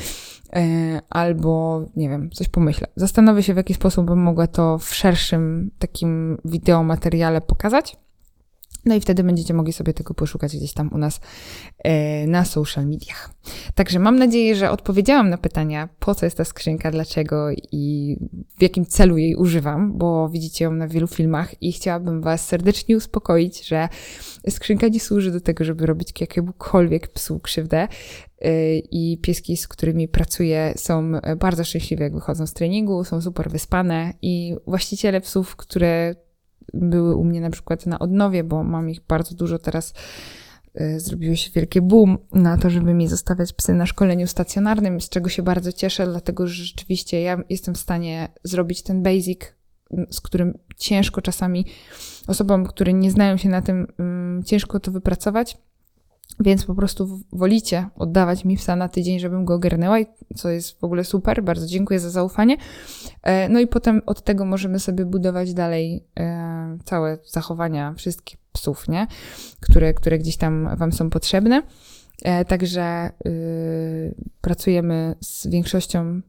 albo 1.09 1.85
nie 1.95 2.09
wiem, 2.09 2.29
coś 2.31 2.47
pomyślę. 2.47 2.87
Zastanowię 2.95 3.43
się, 3.43 3.53
w 3.53 3.57
jaki 3.57 3.73
sposób 3.73 4.05
bym 4.05 4.19
mogła 4.19 4.47
to 4.47 4.77
w 4.77 4.93
szerszym 4.93 5.71
takim 5.79 6.37
wideo 6.45 6.83
materiale 6.83 7.41
pokazać. 7.41 7.97
No 8.85 8.95
i 8.95 8.99
wtedy 8.99 9.23
będziecie 9.23 9.53
mogli 9.53 9.73
sobie 9.73 9.93
tego 9.93 10.13
poszukać 10.13 10.57
gdzieś 10.57 10.73
tam 10.73 10.93
u 10.93 10.97
nas 10.97 11.19
e, 11.83 12.27
na 12.27 12.45
social 12.45 12.85
mediach. 12.85 13.33
Także 13.75 13.99
mam 13.99 14.19
nadzieję, 14.19 14.55
że 14.55 14.71
odpowiedziałam 14.71 15.29
na 15.29 15.37
pytania, 15.37 15.89
po 15.99 16.15
co 16.15 16.25
jest 16.25 16.37
ta 16.37 16.45
skrzynka, 16.45 16.91
dlaczego 16.91 17.47
i 17.71 18.17
w 18.57 18.61
jakim 18.61 18.85
celu 18.85 19.17
jej 19.17 19.35
używam, 19.35 19.97
bo 19.97 20.29
widzicie 20.29 20.65
ją 20.65 20.71
na 20.71 20.87
wielu 20.87 21.07
filmach 21.07 21.61
i 21.61 21.71
chciałabym 21.71 22.21
Was 22.21 22.47
serdecznie 22.47 22.97
uspokoić, 22.97 23.67
że 23.67 23.89
skrzynka 24.49 24.87
nie 24.87 24.99
służy 24.99 25.31
do 25.31 25.41
tego, 25.41 25.63
żeby 25.63 25.85
robić 25.85 26.21
jakiemukolwiek 26.21 27.07
psu 27.07 27.39
krzywdę. 27.39 27.87
E, 28.41 28.77
I 28.77 29.17
pieski, 29.21 29.57
z 29.57 29.67
którymi 29.67 30.07
pracuję, 30.07 30.73
są 30.77 31.11
bardzo 31.37 31.63
szczęśliwe, 31.63 32.03
jak 32.03 32.13
wychodzą 32.13 32.47
z 32.47 32.53
treningu, 32.53 33.03
są 33.03 33.21
super 33.21 33.49
wyspane 33.49 34.13
i 34.21 34.55
właściciele 34.67 35.21
psów, 35.21 35.55
które 35.55 36.15
były 36.73 37.15
u 37.15 37.23
mnie 37.23 37.41
na 37.41 37.49
przykład 37.49 37.85
na 37.85 37.99
odnowie, 37.99 38.43
bo 38.43 38.63
mam 38.63 38.89
ich 38.89 39.01
bardzo 39.07 39.35
dużo 39.35 39.59
teraz. 39.59 39.93
Y, 40.81 40.99
zrobiło 40.99 41.35
się 41.35 41.51
wielkie 41.51 41.81
boom 41.81 42.17
na 42.33 42.57
to, 42.57 42.69
żeby 42.69 42.93
mi 42.93 43.07
zostawiać 43.07 43.53
psy 43.53 43.73
na 43.73 43.85
szkoleniu 43.85 44.27
stacjonarnym, 44.27 45.01
z 45.01 45.09
czego 45.09 45.29
się 45.29 45.43
bardzo 45.43 45.71
cieszę, 45.71 46.07
dlatego 46.07 46.47
że 46.47 46.63
rzeczywiście 46.63 47.21
ja 47.21 47.43
jestem 47.49 47.75
w 47.75 47.77
stanie 47.77 48.29
zrobić 48.43 48.83
ten 48.83 49.03
basic, 49.03 49.41
z 50.11 50.21
którym 50.21 50.57
ciężko 50.77 51.21
czasami 51.21 51.65
osobom, 52.27 52.65
które 52.65 52.93
nie 52.93 53.11
znają 53.11 53.37
się 53.37 53.49
na 53.49 53.61
tym, 53.61 53.87
mm, 53.99 54.43
ciężko 54.43 54.79
to 54.79 54.91
wypracować. 54.91 55.57
Więc 56.39 56.65
po 56.65 56.75
prostu 56.75 57.21
wolicie 57.31 57.89
oddawać 57.95 58.45
mi 58.45 58.57
psa 58.57 58.75
na 58.75 58.89
tydzień, 58.89 59.19
żebym 59.19 59.45
go 59.45 59.53
ogarnęła, 59.53 59.97
co 60.35 60.49
jest 60.49 60.79
w 60.79 60.83
ogóle 60.83 61.03
super. 61.03 61.43
Bardzo 61.43 61.67
dziękuję 61.67 61.99
za 61.99 62.09
zaufanie. 62.09 62.57
E, 63.23 63.49
no 63.49 63.59
i 63.59 63.67
potem 63.67 64.01
od 64.05 64.21
tego 64.21 64.45
możemy 64.45 64.79
sobie 64.79 65.05
budować 65.05 65.53
dalej 65.53 66.03
e, 66.19 66.77
całe 66.83 67.17
zachowania 67.25 67.93
wszystkich 67.93 68.37
psów, 68.51 68.87
nie? 68.87 69.07
Które, 69.59 69.93
które 69.93 70.19
gdzieś 70.19 70.37
tam 70.37 70.69
Wam 70.77 70.91
są 70.91 71.09
potrzebne. 71.09 71.63
E, 72.23 72.45
także 72.45 73.09
yy, 73.25 74.15
pracujemy 74.41 75.15
z 75.19 75.47
większością 75.47 76.21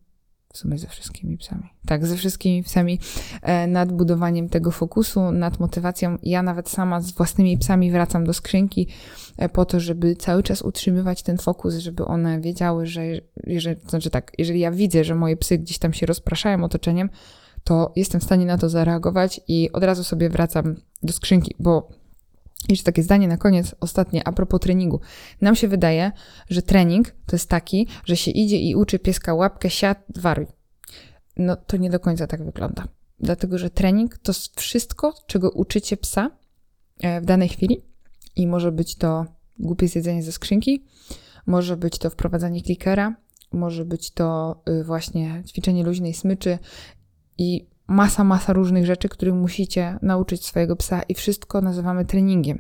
w 0.57 0.59
sumie 0.59 0.79
ze 0.79 0.87
wszystkimi 0.87 1.37
psami. 1.37 1.63
Tak, 1.87 2.07
ze 2.07 2.17
wszystkimi 2.17 2.63
psami 2.63 2.99
e, 3.43 3.67
nad 3.67 3.93
budowaniem 3.93 4.49
tego 4.49 4.71
fokusu, 4.71 5.33
nad 5.33 5.61
motywacją. 5.61 6.19
Ja 6.23 6.43
nawet 6.43 6.69
sama 6.69 7.01
z 7.01 7.13
własnymi 7.13 7.59
psami 7.59 7.91
wracam 7.91 8.25
do 8.25 8.33
skrzynki 8.33 8.89
e, 9.37 9.49
po 9.49 9.65
to, 9.65 9.81
żeby 9.81 10.17
cały 10.17 10.43
czas 10.43 10.63
utrzymywać 10.63 11.23
ten 11.23 11.39
fokus, 11.39 11.75
żeby 11.75 12.05
one 12.05 12.41
wiedziały, 12.41 12.87
że 12.87 13.03
jeżeli, 13.47 13.81
znaczy 13.89 14.11
tak, 14.11 14.33
jeżeli 14.39 14.61
ja 14.61 14.71
widzę, 14.71 15.05
że 15.05 15.15
moje 15.15 15.37
psy 15.37 15.59
gdzieś 15.59 15.79
tam 15.79 15.93
się 15.93 16.07
rozpraszają 16.07 16.65
otoczeniem, 16.65 17.11
to 17.65 17.93
jestem 17.97 18.21
w 18.21 18.25
stanie 18.25 18.47
na 18.47 18.59
to 18.59 18.69
zareagować 18.69 19.41
i 19.49 19.73
od 19.73 19.85
razu 19.85 20.05
sobie 20.05 20.31
wracam 20.31 20.77
do 21.03 21.13
skrzynki, 21.13 21.55
bo 21.59 21.89
jeszcze 22.69 22.85
takie 22.85 23.03
zdanie 23.03 23.29
na 23.29 23.37
koniec, 23.37 23.75
ostatnie, 23.81 24.29
a 24.29 24.33
propos 24.33 24.61
treningu. 24.61 25.01
Nam 25.41 25.57
się 25.57 25.69
wydaje, 25.69 26.13
że 26.51 26.63
trening 26.63 27.11
to 27.27 27.37
jest 27.37 27.49
taki, 27.49 27.87
że 28.05 28.17
się 28.17 28.31
idzie 28.31 28.59
i 28.59 28.75
uczy 28.75 28.99
pieska 28.99 29.35
łapkę, 29.35 29.71
siad, 29.71 30.05
waruj. 30.17 30.47
No 31.37 31.57
to 31.57 31.77
nie 31.77 31.91
do 31.91 32.01
końca 32.01 32.27
tak 32.27 32.45
wygląda. 32.45 32.89
Dlatego, 33.21 33.59
że 33.59 33.71
trening 33.71 34.19
to 34.19 34.33
wszystko, 34.57 35.15
czego 35.27 35.51
uczycie 35.51 35.97
psa 35.97 36.31
e, 37.01 37.21
w 37.21 37.25
danej 37.25 37.49
chwili 37.49 37.83
i 38.37 38.47
może 38.47 38.73
być 38.73 38.97
to 38.97 39.27
głupie 39.59 39.89
zjedzenie 39.89 40.23
ze 40.23 40.33
skrzynki, 40.33 40.85
może 41.47 41.77
być 41.77 41.99
to 41.99 42.11
wprowadzanie 42.11 42.63
klikera, 42.63 43.17
może 43.53 43.85
być 43.85 44.11
to 44.11 44.61
y, 44.69 44.85
właśnie 44.85 45.43
ćwiczenie 45.47 45.85
luźnej 45.85 46.15
smyczy 46.15 46.59
i 47.39 47.67
masa, 47.89 48.25
masa 48.25 48.53
różnych 48.53 48.87
rzeczy, 48.87 49.09
których 49.09 49.35
musicie 49.35 49.99
nauczyć 50.03 50.47
swojego 50.47 50.77
psa 50.77 51.03
i 51.03 51.15
wszystko 51.15 51.61
nazywamy 51.61 52.05
treningiem. 52.05 52.59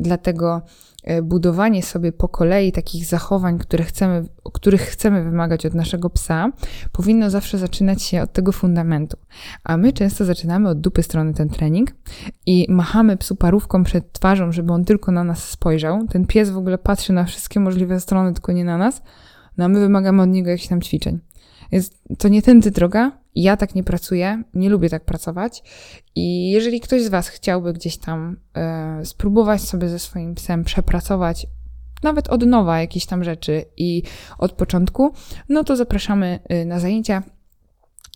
Dlatego 0.00 0.62
e, 1.04 1.22
budowanie 1.22 1.82
sobie 1.82 2.12
po 2.12 2.28
kolei 2.28 2.72
takich 2.72 3.06
zachowań, 3.06 3.58
które 3.58 3.84
chcemy, 3.84 4.24
których 4.52 4.80
chcemy 4.80 5.24
wymagać 5.24 5.66
od 5.66 5.74
naszego 5.74 6.10
psa, 6.10 6.52
powinno 6.92 7.30
zawsze 7.30 7.58
zaczynać 7.58 8.02
się 8.02 8.22
od 8.22 8.32
tego 8.32 8.52
fundamentu. 8.52 9.16
A 9.64 9.76
my 9.76 9.92
często 9.92 10.24
zaczynamy 10.24 10.68
od 10.68 10.80
dupy 10.80 11.02
strony 11.02 11.34
ten 11.34 11.48
trening 11.48 11.90
i 12.46 12.66
machamy 12.68 13.16
psu 13.16 13.36
parówką 13.36 13.84
przed 13.84 14.12
twarzą, 14.12 14.52
żeby 14.52 14.72
on 14.72 14.84
tylko 14.84 15.12
na 15.12 15.24
nas 15.24 15.48
spojrzał. 15.48 16.06
Ten 16.06 16.26
pies 16.26 16.50
w 16.50 16.56
ogóle 16.56 16.78
patrzy 16.78 17.12
na 17.12 17.24
wszystkie 17.24 17.60
możliwe 17.60 18.00
strony, 18.00 18.32
tylko 18.32 18.52
nie 18.52 18.64
na 18.64 18.78
nas. 18.78 19.02
No 19.60 19.64
a 19.64 19.68
my 19.68 19.80
wymagamy 19.80 20.22
od 20.22 20.28
niego 20.28 20.50
jakichś 20.50 20.68
tam 20.68 20.80
ćwiczeń. 20.80 21.18
Więc 21.72 21.90
to 22.18 22.28
nie 22.28 22.42
tędy 22.42 22.70
droga. 22.70 23.18
Ja 23.34 23.56
tak 23.56 23.74
nie 23.74 23.84
pracuję, 23.84 24.42
nie 24.54 24.70
lubię 24.70 24.90
tak 24.90 25.04
pracować. 25.04 25.62
I 26.14 26.50
jeżeli 26.50 26.80
ktoś 26.80 27.02
z 27.02 27.08
Was 27.08 27.28
chciałby 27.28 27.72
gdzieś 27.72 27.96
tam 27.96 28.36
e, 28.54 29.04
spróbować 29.04 29.60
sobie 29.62 29.88
ze 29.88 29.98
swoim 29.98 30.34
psem 30.34 30.64
przepracować 30.64 31.46
nawet 32.02 32.28
od 32.28 32.46
nowa 32.46 32.80
jakieś 32.80 33.06
tam 33.06 33.24
rzeczy 33.24 33.64
i 33.76 34.02
od 34.38 34.52
początku, 34.52 35.12
no 35.48 35.64
to 35.64 35.76
zapraszamy 35.76 36.38
y, 36.52 36.64
na 36.64 36.80
zajęcia. 36.80 37.22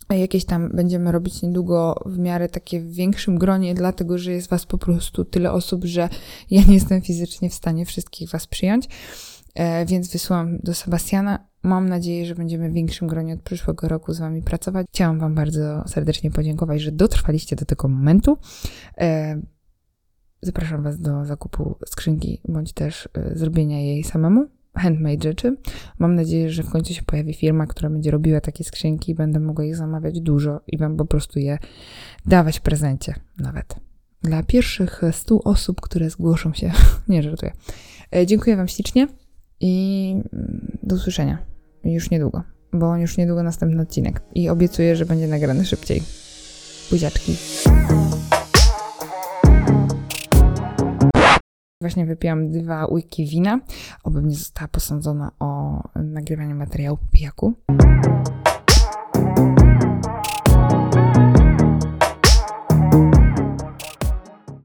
Jakieś 0.09 0.45
tam 0.45 0.69
będziemy 0.69 1.11
robić 1.11 1.41
niedługo 1.41 1.95
w 2.05 2.17
miarę 2.17 2.49
takie 2.49 2.79
w 2.79 2.91
większym 2.91 3.37
gronie, 3.37 3.73
dlatego 3.73 4.17
że 4.17 4.31
jest 4.31 4.49
Was 4.49 4.65
po 4.65 4.77
prostu 4.77 5.25
tyle 5.25 5.51
osób, 5.51 5.85
że 5.85 6.09
ja 6.51 6.61
nie 6.67 6.73
jestem 6.73 7.01
fizycznie 7.01 7.49
w 7.49 7.53
stanie 7.53 7.85
wszystkich 7.85 8.29
Was 8.29 8.47
przyjąć. 8.47 8.87
E, 9.55 9.85
więc 9.85 10.11
wysyłam 10.11 10.57
do 10.63 10.73
Sebastiana. 10.73 11.47
Mam 11.63 11.89
nadzieję, 11.89 12.25
że 12.25 12.35
będziemy 12.35 12.69
w 12.69 12.73
większym 12.73 13.07
gronie 13.07 13.33
od 13.33 13.41
przyszłego 13.41 13.87
roku 13.87 14.13
z 14.13 14.19
Wami 14.19 14.41
pracować. 14.41 14.87
Chciałam 14.89 15.19
Wam 15.19 15.35
bardzo 15.35 15.83
serdecznie 15.87 16.31
podziękować, 16.31 16.81
że 16.81 16.91
dotrwaliście 16.91 17.55
do 17.55 17.65
tego 17.65 17.87
momentu. 17.87 18.37
E, 18.97 19.41
zapraszam 20.41 20.83
Was 20.83 20.99
do 20.99 21.25
zakupu 21.25 21.75
skrzynki, 21.85 22.41
bądź 22.47 22.73
też 22.73 23.09
e, 23.13 23.37
zrobienia 23.37 23.81
jej 23.81 24.03
samemu. 24.03 24.45
Handmade 24.75 25.23
rzeczy. 25.23 25.57
Mam 25.99 26.15
nadzieję, 26.15 26.49
że 26.49 26.63
w 26.63 26.69
końcu 26.69 26.93
się 26.93 27.03
pojawi 27.03 27.33
firma, 27.33 27.67
która 27.67 27.89
będzie 27.89 28.11
robiła 28.11 28.41
takie 28.41 28.63
skrzynki 28.63 29.11
i 29.11 29.15
będę 29.15 29.39
mogła 29.39 29.65
ich 29.65 29.75
zamawiać 29.75 30.21
dużo 30.21 30.61
i 30.67 30.77
Wam 30.77 30.97
po 30.97 31.05
prostu 31.05 31.39
je 31.39 31.57
dawać 32.25 32.59
w 32.59 32.61
prezencie 32.61 33.15
nawet. 33.37 33.75
Dla 34.21 34.43
pierwszych 34.43 35.01
100 35.11 35.43
osób, 35.43 35.81
które 35.81 36.09
zgłoszą 36.09 36.53
się, 36.53 36.71
nie 37.07 37.23
żartuję. 37.23 37.51
Dziękuję 38.25 38.55
Wam 38.57 38.67
ślicznie. 38.67 39.07
I 39.59 40.15
do 40.83 40.95
usłyszenia 40.95 41.37
już 41.83 42.09
niedługo, 42.09 42.43
bo 42.73 42.97
już 42.97 43.17
niedługo 43.17 43.43
następny 43.43 43.81
odcinek 43.81 44.21
i 44.35 44.49
obiecuję, 44.49 44.95
że 44.95 45.05
będzie 45.05 45.27
nagrany 45.27 45.65
szybciej. 45.65 46.03
Buziaczki. 46.91 47.35
Właśnie 51.81 52.05
wypiłam 52.05 52.51
dwa 52.51 52.87
łyki 52.91 53.25
wina, 53.25 53.59
oby 54.03 54.23
nie 54.23 54.35
została 54.35 54.67
posądzona 54.67 55.31
o 55.39 55.81
nagrywanie 55.95 56.55
materiału 56.55 56.97
po 56.97 57.05
pijaku. 57.11 57.53